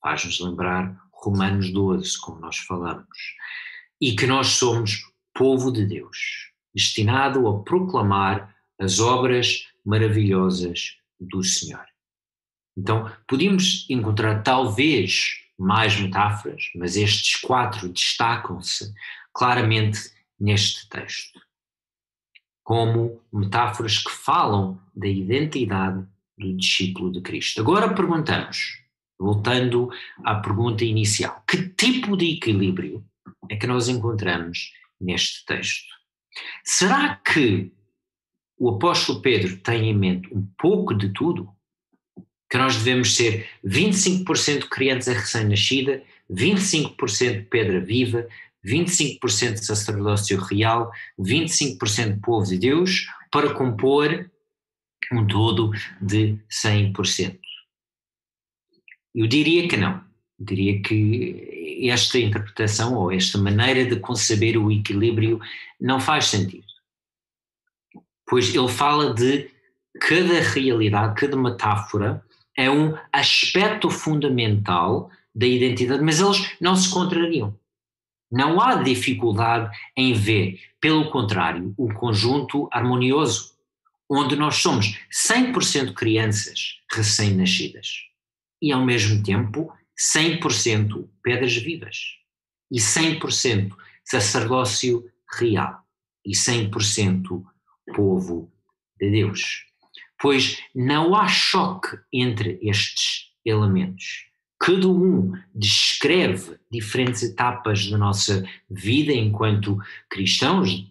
faz-nos 0.00 0.38
lembrar 0.38 0.96
Romanos 1.12 1.72
12, 1.72 2.16
como 2.20 2.40
nós 2.40 2.58
falamos, 2.58 3.18
e 4.00 4.16
que 4.16 4.26
nós 4.26 4.48
somos 4.48 5.10
povo 5.34 5.70
de 5.70 5.84
Deus, 5.84 6.50
destinado 6.74 7.46
a 7.48 7.62
proclamar 7.62 8.54
as 8.78 8.98
obras 8.98 9.66
maravilhosas 9.84 10.96
do 11.18 11.42
Senhor. 11.42 11.84
Então, 12.76 13.10
podíamos 13.26 13.88
encontrar 13.90 14.42
talvez 14.42 15.38
mais 15.58 16.00
metáforas, 16.00 16.70
mas 16.74 16.96
estes 16.96 17.36
quatro 17.36 17.88
destacam-se 17.90 18.92
claramente 19.34 20.10
neste 20.38 20.88
texto, 20.88 21.38
como 22.64 23.20
metáforas 23.30 23.98
que 23.98 24.10
falam 24.10 24.80
da 24.94 25.06
identidade 25.06 26.06
do 26.38 26.56
discípulo 26.56 27.12
de 27.12 27.20
Cristo. 27.20 27.60
Agora 27.60 27.94
perguntamos, 27.94 28.82
voltando 29.18 29.90
à 30.24 30.36
pergunta 30.36 30.84
inicial, 30.84 31.44
que 31.46 31.68
tipo 31.68 32.16
de 32.16 32.36
equilíbrio 32.36 33.04
é 33.48 33.56
que 33.56 33.66
nós 33.66 33.88
encontramos 33.88 34.72
neste 35.00 35.44
texto? 35.44 35.88
Será 36.64 37.16
que 37.16 37.72
o 38.58 38.70
apóstolo 38.70 39.20
Pedro 39.20 39.56
tem 39.58 39.90
em 39.90 39.96
mente 39.96 40.32
um 40.32 40.46
pouco 40.58 40.94
de 40.94 41.12
tudo? 41.12 41.48
Que 42.50 42.58
nós 42.58 42.76
devemos 42.76 43.14
ser 43.14 43.48
25% 43.64 44.68
criança 44.68 45.12
recém-nascida, 45.12 46.02
25% 46.30 47.48
pedra 47.48 47.80
viva, 47.80 48.28
25% 48.64 49.58
sacerdócio 49.58 50.38
real, 50.38 50.90
25% 51.18 52.20
povo 52.20 52.46
de 52.46 52.58
Deus, 52.58 53.06
para 53.30 53.54
compor 53.54 54.30
um 55.12 55.26
todo 55.26 55.70
de 56.00 56.38
100%. 56.50 57.38
Eu 59.14 59.26
diria 59.26 59.66
que 59.66 59.76
não. 59.76 60.04
Eu 60.38 60.44
diria 60.46 60.80
que 60.82 61.59
esta 61.88 62.18
interpretação 62.18 62.94
ou 62.94 63.12
esta 63.12 63.38
maneira 63.38 63.84
de 63.84 63.96
conceber 63.96 64.56
o 64.56 64.70
equilíbrio 64.70 65.40
não 65.80 66.00
faz 66.00 66.26
sentido. 66.26 66.66
Pois 68.26 68.54
ele 68.54 68.68
fala 68.68 69.12
de 69.12 69.50
cada 70.00 70.40
realidade, 70.40 71.14
cada 71.14 71.36
metáfora 71.36 72.24
é 72.56 72.70
um 72.70 72.96
aspecto 73.12 73.90
fundamental 73.90 75.10
da 75.34 75.46
identidade, 75.46 76.02
mas 76.02 76.20
eles 76.20 76.56
não 76.60 76.76
se 76.76 76.90
contrariam. 76.90 77.58
Não 78.30 78.60
há 78.60 78.76
dificuldade 78.76 79.76
em 79.96 80.12
ver, 80.12 80.60
pelo 80.80 81.10
contrário, 81.10 81.74
um 81.78 81.88
conjunto 81.92 82.68
harmonioso, 82.72 83.54
onde 84.08 84.36
nós 84.36 84.56
somos 84.56 84.98
100% 85.10 85.94
crianças 85.94 86.80
recém-nascidas 86.92 88.10
e, 88.62 88.72
ao 88.72 88.84
mesmo 88.84 89.22
tempo, 89.22 89.72
100% 90.00 91.08
pedras 91.22 91.54
vivas 91.56 92.16
e 92.72 92.78
100% 92.78 93.74
sacerdócio 94.02 95.04
real 95.38 95.84
e 96.24 96.32
100% 96.32 97.44
povo 97.94 98.50
de 98.98 99.10
Deus. 99.10 99.66
Pois 100.20 100.58
não 100.74 101.14
há 101.14 101.28
choque 101.28 101.98
entre 102.12 102.58
estes 102.62 103.30
elementos. 103.44 104.26
Cada 104.58 104.88
um 104.88 105.32
descreve 105.54 106.58
diferentes 106.70 107.22
etapas 107.22 107.88
da 107.88 107.96
nossa 107.96 108.46
vida 108.68 109.12
enquanto 109.12 109.78
cristãos. 110.08 110.86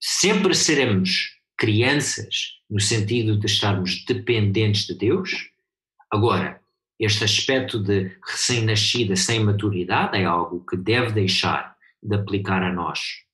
Sempre 0.00 0.54
seremos 0.54 1.38
crianças, 1.56 2.58
no 2.68 2.80
sentido 2.80 3.38
de 3.38 3.46
estarmos 3.46 4.04
dependentes 4.04 4.86
de 4.86 4.94
Deus. 4.94 5.50
Agora, 6.10 6.61
este 7.04 7.24
aspecto 7.24 7.82
de 7.82 8.16
recém-nascida 8.24 9.16
sem 9.16 9.40
maturidade 9.40 10.16
é 10.16 10.24
algo 10.24 10.64
que 10.64 10.76
deve 10.76 11.10
deixar 11.10 11.76
de 12.00 12.14
aplicar 12.14 12.62
a 12.62 12.72
nós. 12.72 13.24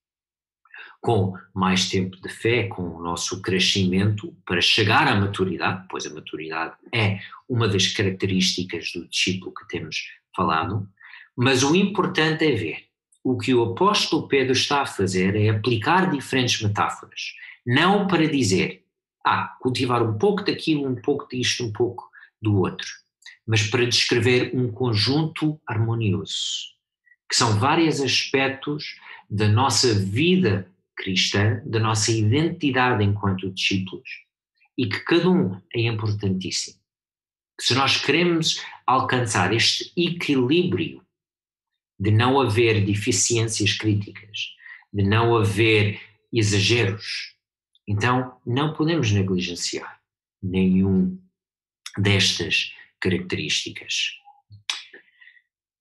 Com 1.02 1.34
mais 1.54 1.86
tempo 1.90 2.16
de 2.16 2.30
fé, 2.30 2.64
com 2.64 2.82
o 2.82 3.02
nosso 3.02 3.42
crescimento 3.42 4.34
para 4.46 4.62
chegar 4.62 5.06
à 5.06 5.14
maturidade, 5.14 5.84
pois 5.90 6.06
a 6.06 6.14
maturidade 6.14 6.76
é 6.94 7.20
uma 7.46 7.68
das 7.68 7.88
características 7.88 8.90
do 8.92 9.06
discípulo 9.06 9.52
que 9.52 9.68
temos 9.68 10.12
falado, 10.34 10.88
mas 11.36 11.62
o 11.62 11.76
importante 11.76 12.46
é 12.46 12.52
ver 12.52 12.86
o 13.22 13.36
que 13.36 13.52
o 13.52 13.62
apóstolo 13.62 14.28
Pedro 14.28 14.52
está 14.52 14.80
a 14.80 14.86
fazer 14.86 15.36
é 15.36 15.50
aplicar 15.50 16.10
diferentes 16.10 16.62
metáforas, 16.62 17.34
não 17.66 18.06
para 18.06 18.26
dizer, 18.26 18.82
ah, 19.26 19.54
cultivar 19.60 20.02
um 20.02 20.16
pouco 20.16 20.42
daquilo, 20.42 20.88
um 20.88 20.96
pouco 20.96 21.28
disto, 21.28 21.66
um 21.66 21.70
pouco 21.70 22.08
do 22.40 22.56
outro, 22.56 22.88
mas 23.48 23.62
para 23.62 23.86
descrever 23.86 24.50
um 24.54 24.70
conjunto 24.70 25.58
harmonioso, 25.66 26.68
que 27.26 27.34
são 27.34 27.58
vários 27.58 27.98
aspectos 27.98 28.94
da 29.30 29.48
nossa 29.48 29.94
vida 29.94 30.70
cristã, 30.94 31.62
da 31.64 31.80
nossa 31.80 32.12
identidade 32.12 33.02
enquanto 33.02 33.50
discípulos, 33.50 34.06
e 34.76 34.86
que 34.86 35.00
cada 35.00 35.30
um 35.30 35.58
é 35.74 35.80
importantíssimo. 35.80 36.78
Se 37.58 37.74
nós 37.74 37.96
queremos 37.96 38.62
alcançar 38.86 39.54
este 39.54 39.92
equilíbrio 39.96 41.02
de 41.98 42.10
não 42.10 42.38
haver 42.38 42.84
deficiências 42.84 43.72
críticas, 43.72 44.54
de 44.92 45.02
não 45.02 45.34
haver 45.34 45.98
exageros, 46.30 47.34
então 47.86 48.38
não 48.44 48.74
podemos 48.74 49.10
negligenciar 49.10 49.98
nenhum 50.42 51.18
destas 51.96 52.72
características. 53.00 54.18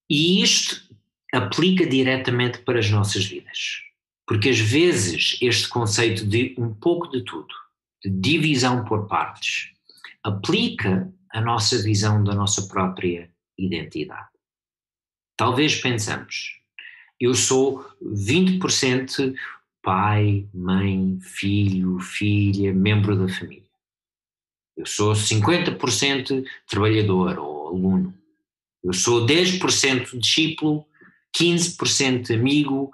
E 0.09 0.41
isto 0.41 0.87
aplica 1.33 1.85
diretamente 1.85 2.59
para 2.59 2.79
as 2.79 2.89
nossas 2.89 3.25
vidas. 3.25 3.81
Porque 4.25 4.49
às 4.49 4.59
vezes 4.59 5.37
este 5.41 5.67
conceito 5.69 6.25
de 6.25 6.53
um 6.57 6.73
pouco 6.73 7.09
de 7.09 7.23
tudo, 7.23 7.53
de 8.03 8.09
divisão 8.09 8.83
por 8.85 9.07
partes, 9.07 9.71
aplica 10.23 11.11
a 11.31 11.41
nossa 11.41 11.81
visão 11.81 12.23
da 12.23 12.33
nossa 12.33 12.67
própria 12.67 13.31
identidade. 13.57 14.29
Talvez 15.37 15.75
pensamos, 15.75 16.59
eu 17.19 17.33
sou 17.33 17.85
20% 18.03 19.33
pai, 19.81 20.45
mãe, 20.53 21.17
filho, 21.21 21.99
filha, 21.99 22.73
membro 22.73 23.15
da 23.15 23.33
família. 23.33 23.66
Eu 24.77 24.85
sou 24.85 25.13
50% 25.13 26.45
trabalhador 26.67 27.39
ou 27.39 27.69
aluno. 27.69 28.13
Eu 28.83 28.93
sou 28.93 29.25
10% 29.25 30.17
discípulo, 30.19 30.85
15% 31.35 32.33
amigo, 32.33 32.91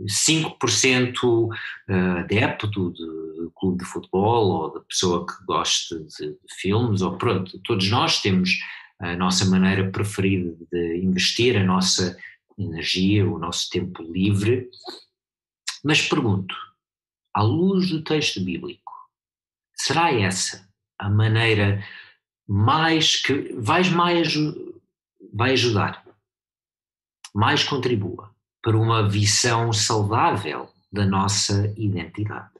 5% 0.00 1.48
eh, 1.88 1.94
adepto 1.94 2.66
do, 2.66 3.52
clube 3.54 3.78
de 3.78 3.84
futebol 3.84 4.50
ou 4.50 4.74
da 4.74 4.80
pessoa 4.80 5.24
que 5.24 5.44
gosta 5.44 6.00
de, 6.00 6.36
filmes, 6.58 7.02
ou 7.02 7.16
pronto, 7.16 7.58
todos 7.60 7.88
nós 7.90 8.20
temos 8.20 8.58
a 8.98 9.14
nossa 9.16 9.44
maneira 9.44 9.90
preferida 9.90 10.56
de 10.70 10.96
investir 10.96 11.56
a 11.56 11.64
nossa 11.64 12.16
energia, 12.58 13.26
o 13.26 13.38
nosso 13.38 13.68
tempo 13.70 14.02
livre. 14.02 14.68
Mas 15.84 16.02
pergunto, 16.02 16.54
à 17.34 17.42
luz 17.42 17.90
do 17.90 18.02
texto 18.02 18.40
bíblico, 18.40 18.92
será 19.74 20.12
essa 20.12 20.68
a 21.02 21.10
maneira 21.10 21.84
mais 22.48 23.16
que 23.16 23.52
vais 23.54 23.90
mais 23.90 24.34
vai 25.32 25.52
ajudar, 25.52 26.04
mais 27.34 27.64
contribua 27.64 28.32
para 28.62 28.76
uma 28.76 29.08
visão 29.08 29.72
saudável 29.72 30.70
da 30.92 31.04
nossa 31.04 31.74
identidade? 31.76 32.50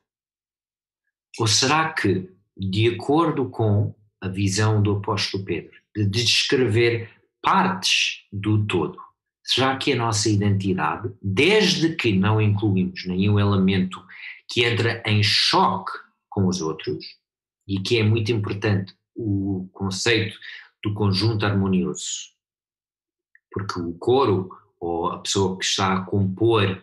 Ou 1.39 1.47
será 1.47 1.93
que, 1.93 2.29
de 2.57 2.95
acordo 2.95 3.49
com 3.49 3.95
a 4.21 4.27
visão 4.27 4.83
do 4.83 4.97
apóstolo 4.97 5.45
Pedro, 5.45 5.79
de 5.95 6.05
descrever 6.05 7.11
partes 7.41 8.27
do 8.33 8.67
todo, 8.67 8.99
será 9.45 9.77
que 9.77 9.93
a 9.93 9.97
nossa 9.97 10.29
identidade, 10.29 11.13
desde 11.23 11.95
que 11.95 12.13
não 12.13 12.41
incluímos 12.41 13.07
nenhum 13.07 13.39
elemento 13.39 14.05
que 14.49 14.65
entra 14.65 15.01
em 15.07 15.23
choque 15.23 15.93
com 16.29 16.47
os 16.47 16.61
outros, 16.61 17.22
e 17.67 17.81
que 17.81 17.99
é 17.99 18.03
muito 18.03 18.33
importante 18.33 18.95
o 19.15 19.69
conceito 19.73 20.39
do 20.83 20.95
conjunto 20.95 21.47
harmonioso, 21.47 22.33
porque 23.51 23.81
o 23.81 23.95
coro 23.95 24.51
ou 24.81 25.09
a 25.09 25.19
pessoa 25.21 25.59
que 25.59 25.65
está 25.65 25.95
a 25.95 26.05
compor 26.05 26.83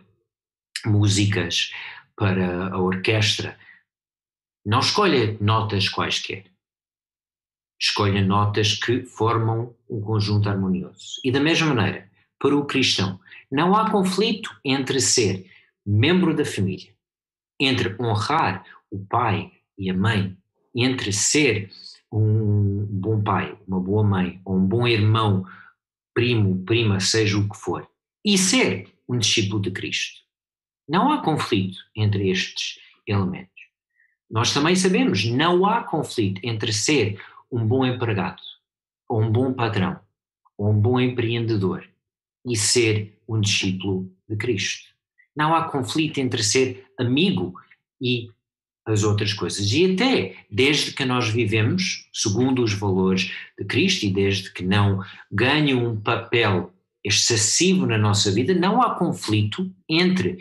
músicas 0.86 1.72
para 2.15 2.74
a 2.74 2.80
orquestra 2.80 3.60
não 4.65 4.80
escolhe 4.80 5.38
notas 5.42 5.89
quaisquer, 5.89 6.46
escolhe 7.80 8.22
notas 8.22 8.76
que 8.76 9.04
formam 9.06 9.76
um 9.89 10.02
conjunto 10.02 10.50
harmonioso. 10.50 11.20
E 11.24 11.32
da 11.32 11.39
mesma 11.39 11.74
maneira, 11.74 12.10
para 12.38 12.56
o 12.56 12.65
cristão, 12.65 13.20
não 13.52 13.76
há 13.76 13.89
conflito 13.89 14.56
entre 14.63 15.00
ser 15.02 15.50
membro 15.86 16.36
da 16.36 16.46
família, 16.46 16.94
entre 17.60 17.96
honrar 18.00 18.65
o 18.92 19.04
pai 19.06 19.52
e 19.78 19.89
a 19.89 19.94
mãe, 19.94 20.38
entre 20.75 21.12
ser 21.12 21.71
um 22.12 22.86
bom 22.89 23.21
pai, 23.21 23.58
uma 23.67 23.79
boa 23.79 24.03
mãe, 24.03 24.41
ou 24.43 24.55
um 24.55 24.65
bom 24.65 24.88
irmão 24.88 25.45
primo, 26.13 26.63
prima, 26.65 26.99
seja 26.99 27.38
o 27.38 27.47
que 27.47 27.58
for, 27.58 27.88
e 28.25 28.38
ser 28.38 28.93
um 29.08 29.17
discípulo 29.17 29.62
de 29.62 29.71
Cristo. 29.71 30.19
Não 30.88 31.12
há 31.12 31.21
conflito 31.21 31.77
entre 31.95 32.29
estes 32.29 32.79
elementos. 33.08 33.49
Nós 34.29 34.53
também 34.53 34.75
sabemos, 34.75 35.25
não 35.25 35.65
há 35.65 35.84
conflito 35.84 36.41
entre 36.43 36.73
ser 36.73 37.21
um 37.51 37.65
bom 37.65 37.86
empregado, 37.86 38.41
ou 39.08 39.21
um 39.21 39.32
bom 39.32 39.53
patrão, 39.53 39.99
ou 40.58 40.69
um 40.71 40.79
bom 40.79 40.99
empreendedor 40.99 41.88
e 42.45 42.55
ser 42.55 43.19
um 43.27 43.39
discípulo 43.39 44.12
de 44.27 44.36
Cristo. 44.36 44.93
Não 45.36 45.55
há 45.55 45.69
conflito 45.69 46.19
entre 46.19 46.43
ser 46.43 46.86
amigo 46.97 47.53
e 48.01 48.29
as 48.91 49.04
outras 49.04 49.34
coisas. 49.34 49.71
E 49.71 49.93
até 49.93 50.36
desde 50.49 50.91
que 50.91 51.06
nós 51.06 51.30
vivemos 51.30 52.10
segundo 52.13 52.63
os 52.63 52.73
valores 52.73 53.32
de 53.58 53.65
Cristo 53.65 54.06
e 54.06 54.12
desde 54.12 54.52
que 54.52 54.63
não 54.63 55.04
ganhe 55.32 55.73
um 55.73 55.99
papel 55.99 56.73
excessivo 57.04 57.86
na 57.86 57.97
nossa 57.97 58.32
vida, 58.32 58.54
não 58.54 58.82
há 58.82 58.95
conflito 58.95 59.71
entre 59.88 60.39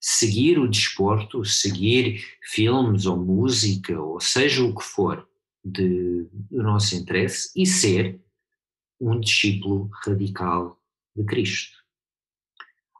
seguir 0.00 0.58
o 0.58 0.68
desporto, 0.68 1.44
seguir 1.44 2.24
filmes 2.42 3.06
ou 3.06 3.16
música, 3.16 4.00
ou 4.00 4.18
seja 4.18 4.64
o 4.64 4.74
que 4.74 4.82
for 4.82 5.28
de, 5.64 6.26
do 6.50 6.62
nosso 6.62 6.96
interesse, 6.96 7.50
e 7.54 7.66
ser 7.66 8.18
um 8.98 9.20
discípulo 9.20 9.90
radical 10.04 10.80
de 11.14 11.22
Cristo. 11.24 11.76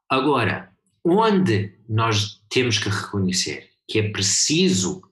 Agora, 0.08 0.70
onde 1.02 1.74
nós 1.88 2.42
temos 2.50 2.78
que 2.78 2.88
reconhecer 2.88 3.69
que 3.90 3.98
é 3.98 4.08
preciso 4.08 5.02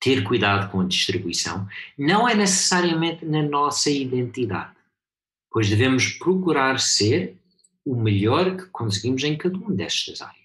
ter 0.00 0.24
cuidado 0.24 0.70
com 0.70 0.80
a 0.80 0.86
distribuição, 0.86 1.68
não 1.98 2.26
é 2.26 2.34
necessariamente 2.34 3.26
na 3.26 3.42
nossa 3.42 3.90
identidade, 3.90 4.74
pois 5.50 5.68
devemos 5.68 6.08
procurar 6.14 6.80
ser 6.80 7.36
o 7.84 7.94
melhor 7.94 8.56
que 8.56 8.64
conseguimos 8.70 9.22
em 9.22 9.36
cada 9.36 9.58
uma 9.58 9.74
destas 9.74 10.22
áreas. 10.22 10.38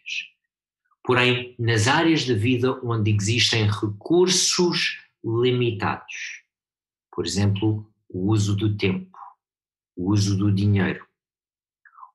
Porém, 1.01 1.55
nas 1.57 1.87
áreas 1.87 2.25
da 2.25 2.33
vida 2.33 2.77
onde 2.83 3.15
existem 3.15 3.69
recursos 3.69 4.99
limitados, 5.23 6.43
por 7.09 7.25
exemplo, 7.25 7.89
o 8.09 8.33
uso 8.33 8.53
do 8.53 8.75
tempo, 8.75 9.17
o 9.95 10.11
uso 10.11 10.37
do 10.37 10.51
dinheiro, 10.51 11.04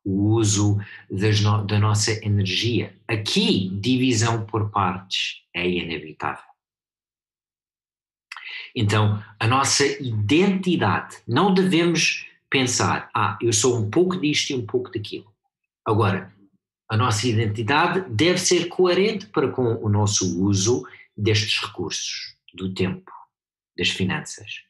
o 0.05 0.35
uso 0.35 0.79
no, 1.11 1.67
da 1.67 1.79
nossa 1.79 2.13
energia. 2.25 2.97
Aqui, 3.07 3.69
divisão 3.81 4.45
por 4.47 4.71
partes 4.71 5.43
é 5.55 5.69
inevitável. 5.69 6.45
Então, 8.75 9.23
a 9.39 9.47
nossa 9.47 9.85
identidade, 10.01 11.19
não 11.27 11.53
devemos 11.53 12.27
pensar, 12.49 13.11
ah, 13.15 13.39
eu 13.41 13.53
sou 13.53 13.79
um 13.79 13.91
pouco 13.91 14.21
disto 14.21 14.51
e 14.51 14.55
um 14.55 14.67
pouco 14.67 14.91
daquilo. 14.91 15.33
Agora, 15.85 16.33
a 16.89 16.97
nossa 16.97 17.27
identidade 17.27 18.09
deve 18.11 18.39
ser 18.39 18.67
coerente 18.67 19.27
para 19.27 19.51
com 19.51 19.75
o 19.77 19.89
nosso 19.89 20.43
uso 20.43 20.87
destes 21.17 21.61
recursos, 21.61 22.37
do 22.55 22.73
tempo, 22.75 23.11
das 23.77 23.91
finanças. 23.91 24.63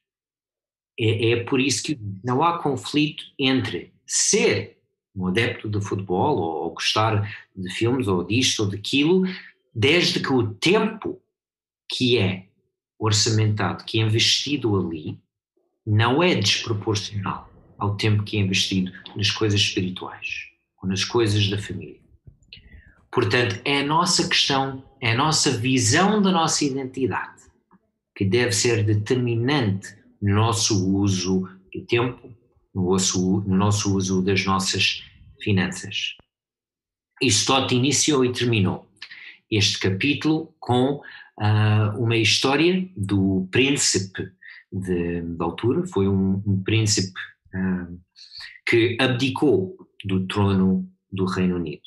É, 0.99 1.31
é 1.31 1.45
por 1.45 1.61
isso 1.61 1.83
que 1.83 1.99
não 2.23 2.43
há 2.43 2.59
conflito 2.59 3.25
entre 3.39 3.95
ser 4.07 4.80
um 5.21 5.29
adepto 5.29 5.69
de 5.69 5.81
futebol 5.81 6.37
ou, 6.39 6.65
ou 6.65 6.71
gostar 6.71 7.29
de 7.55 7.71
filmes 7.71 8.09
ou 8.09 8.25
disto 8.25 8.65
ou 8.65 8.69
daquilo, 8.69 9.25
desde 9.75 10.21
que 10.21 10.33
o 10.33 10.55
tempo 10.55 11.21
que 11.89 12.19
é 12.19 12.47
orçamentado, 12.99 13.85
que 13.85 13.99
é 13.99 14.03
investido 14.03 14.77
ali, 14.77 15.19
não 15.87 16.23
é 16.23 16.35
desproporcional 16.35 17.51
ao 17.79 17.97
tempo 17.97 18.23
que 18.23 18.37
é 18.37 18.41
investido 18.41 18.93
nas 19.17 19.31
coisas 19.31 19.61
espirituais 19.61 20.51
ou 20.83 20.89
nas 20.89 21.05
coisas 21.05 21.49
da 21.49 21.59
família. 21.59 22.01
Portanto, 23.11 23.61
é 23.65 23.81
a 23.81 23.87
nossa 23.87 24.29
questão, 24.29 24.85
é 25.01 25.13
a 25.13 25.17
nossa 25.17 25.51
visão 25.51 26.23
da 26.23 26.31
nossa 26.31 26.65
identidade 26.65 27.41
que 28.15 28.25
deve 28.25 28.53
ser 28.53 28.85
determinante 28.85 29.97
no 30.21 30.35
nosso 30.35 30.95
uso 30.95 31.49
do 31.73 31.81
tempo, 31.87 32.31
no 32.75 32.91
nosso, 32.91 33.41
no 33.41 33.57
nosso 33.57 33.97
uso 33.97 34.23
das 34.23 34.45
nossas 34.45 35.03
finanças. 35.43 36.17
Stott 37.23 37.75
iniciou 37.75 38.25
e 38.25 38.33
terminou. 38.33 38.89
Este 39.51 39.79
capítulo 39.79 40.55
com 40.59 40.95
uh, 41.41 41.99
uma 41.99 42.17
história 42.17 42.89
do 42.97 43.49
príncipe 43.51 44.31
de, 44.73 45.21
de 45.23 45.43
altura, 45.43 45.87
foi 45.87 46.09
um, 46.09 46.43
um 46.47 46.63
príncipe 46.63 47.19
uh, 47.55 48.01
que 48.67 48.97
abdicou 49.01 49.77
do 50.05 50.27
trono 50.27 50.89
do 51.11 51.25
Reino 51.25 51.57
Unido. 51.57 51.83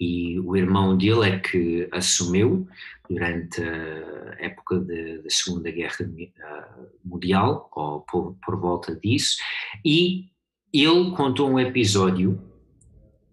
E 0.00 0.40
o 0.40 0.56
irmão 0.56 0.96
dele 0.96 1.28
é 1.28 1.38
que 1.38 1.88
assumiu 1.92 2.66
durante 3.08 3.62
a 3.62 4.36
época 4.40 4.80
da 4.80 5.30
Segunda 5.30 5.70
Guerra 5.70 6.10
Mundial, 7.04 7.70
ou 7.72 8.00
por, 8.00 8.36
por, 8.44 8.58
volta 8.58 8.96
disso, 8.96 9.36
e 9.84 10.31
ele 10.72 11.10
contou 11.12 11.50
um 11.50 11.58
episódio 11.58 12.40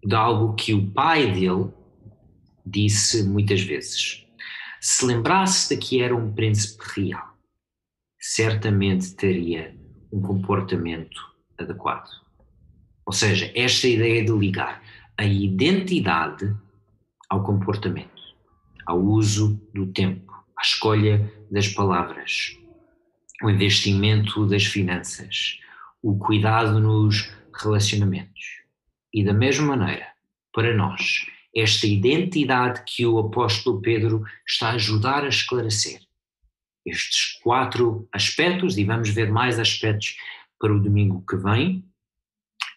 de 0.04 0.14
algo 0.14 0.54
que 0.54 0.74
o 0.74 0.90
pai 0.90 1.32
dele 1.32 1.70
disse 2.64 3.22
muitas 3.22 3.62
vezes. 3.62 4.26
Se 4.80 5.04
lembrasse 5.06 5.74
de 5.74 5.80
que 5.80 6.02
era 6.02 6.14
um 6.14 6.32
príncipe 6.32 6.82
real, 6.94 7.34
certamente 8.18 9.14
teria 9.14 9.74
um 10.12 10.20
comportamento 10.20 11.20
adequado. 11.58 12.08
Ou 13.06 13.12
seja, 13.12 13.50
esta 13.54 13.88
ideia 13.88 14.24
de 14.24 14.32
ligar 14.32 14.82
a 15.16 15.24
identidade 15.24 16.54
ao 17.28 17.42
comportamento, 17.42 18.22
ao 18.86 19.00
uso 19.00 19.60
do 19.74 19.86
tempo, 19.92 20.32
à 20.56 20.62
escolha 20.62 21.32
das 21.50 21.68
palavras, 21.68 22.56
o 23.42 23.50
investimento 23.50 24.46
das 24.46 24.64
finanças, 24.64 25.58
o 26.02 26.18
cuidado 26.18 26.80
nos 26.80 27.30
relacionamentos. 27.54 28.60
E 29.12 29.24
da 29.24 29.32
mesma 29.32 29.76
maneira, 29.76 30.06
para 30.52 30.74
nós, 30.74 31.26
esta 31.54 31.86
identidade 31.86 32.82
que 32.86 33.04
o 33.04 33.18
apóstolo 33.18 33.80
Pedro 33.80 34.24
está 34.46 34.68
a 34.70 34.74
ajudar 34.74 35.24
a 35.24 35.28
esclarecer. 35.28 36.00
Estes 36.86 37.38
quatro 37.42 38.08
aspectos, 38.12 38.78
e 38.78 38.84
vamos 38.84 39.10
ver 39.10 39.30
mais 39.30 39.58
aspectos 39.58 40.16
para 40.58 40.74
o 40.74 40.80
domingo 40.80 41.24
que 41.28 41.36
vem, 41.36 41.84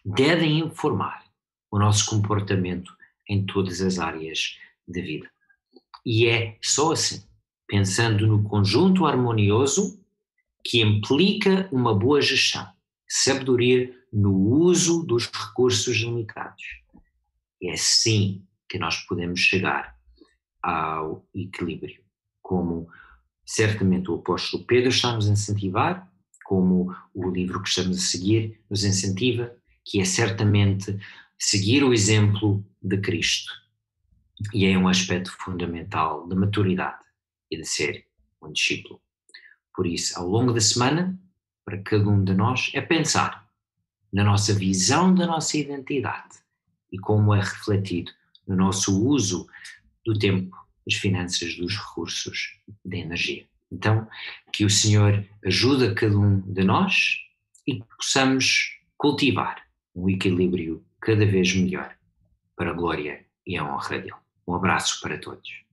devem 0.04 0.58
informar 0.58 1.24
o 1.70 1.78
nosso 1.78 2.10
comportamento 2.10 2.94
em 3.28 3.46
todas 3.46 3.80
as 3.80 3.98
áreas 3.98 4.58
da 4.86 5.00
vida. 5.00 5.30
E 6.04 6.26
é 6.26 6.58
só 6.62 6.92
assim, 6.92 7.24
pensando 7.66 8.26
no 8.26 8.42
conjunto 8.42 9.06
harmonioso 9.06 9.98
que 10.62 10.82
implica 10.82 11.68
uma 11.72 11.94
boa 11.94 12.20
gestão, 12.20 12.68
sabedoria 13.16 13.96
no 14.12 14.34
uso 14.34 15.04
dos 15.04 15.26
recursos 15.26 15.96
limitados. 15.98 16.64
É 17.62 17.70
assim 17.70 18.44
que 18.68 18.76
nós 18.76 18.96
podemos 19.06 19.38
chegar 19.38 19.96
ao 20.60 21.24
equilíbrio, 21.32 22.02
como 22.42 22.88
certamente 23.46 24.10
o 24.10 24.16
apóstolo 24.16 24.64
Pedro 24.64 24.88
está 24.88 25.14
nos 25.14 25.28
a 25.28 25.32
incentivar, 25.32 26.10
como 26.44 26.92
o 27.14 27.30
livro 27.30 27.62
que 27.62 27.68
estamos 27.68 27.98
a 27.98 28.00
seguir 28.00 28.60
nos 28.68 28.82
incentiva, 28.82 29.54
que 29.84 30.00
é 30.00 30.04
certamente 30.04 30.98
seguir 31.38 31.84
o 31.84 31.92
exemplo 31.94 32.66
de 32.82 32.98
Cristo. 32.98 33.52
E 34.52 34.66
é 34.66 34.76
um 34.76 34.88
aspecto 34.88 35.30
fundamental 35.30 36.26
de 36.26 36.34
maturidade 36.34 37.04
e 37.48 37.58
de 37.58 37.64
ser 37.64 38.08
um 38.42 38.50
discípulo. 38.50 39.00
Por 39.72 39.86
isso, 39.86 40.18
ao 40.18 40.28
longo 40.28 40.52
da 40.52 40.60
semana, 40.60 41.16
para 41.64 41.78
cada 41.78 42.08
um 42.08 42.22
de 42.22 42.34
nós, 42.34 42.70
é 42.74 42.80
pensar 42.80 43.48
na 44.12 44.22
nossa 44.22 44.54
visão 44.54 45.14
da 45.14 45.26
nossa 45.26 45.56
identidade 45.56 46.38
e 46.92 46.98
como 46.98 47.34
é 47.34 47.40
refletido 47.40 48.12
no 48.46 48.54
nosso 48.54 49.04
uso 49.04 49.48
do 50.04 50.16
tempo, 50.18 50.56
das 50.86 50.96
finanças, 50.96 51.56
dos 51.56 51.76
recursos, 51.76 52.60
da 52.84 52.96
energia. 52.96 53.46
Então, 53.72 54.06
que 54.52 54.64
o 54.64 54.70
Senhor 54.70 55.26
ajude 55.44 55.94
cada 55.94 56.16
um 56.16 56.40
de 56.40 56.62
nós 56.62 57.16
e 57.66 57.80
que 57.80 57.84
possamos 57.96 58.78
cultivar 58.96 59.64
um 59.94 60.08
equilíbrio 60.08 60.84
cada 61.00 61.26
vez 61.26 61.54
melhor 61.54 61.96
para 62.56 62.70
a 62.70 62.74
glória 62.74 63.24
e 63.46 63.56
a 63.56 63.64
honra 63.64 63.98
dele. 63.98 64.14
Um 64.46 64.54
abraço 64.54 65.00
para 65.00 65.18
todos. 65.18 65.64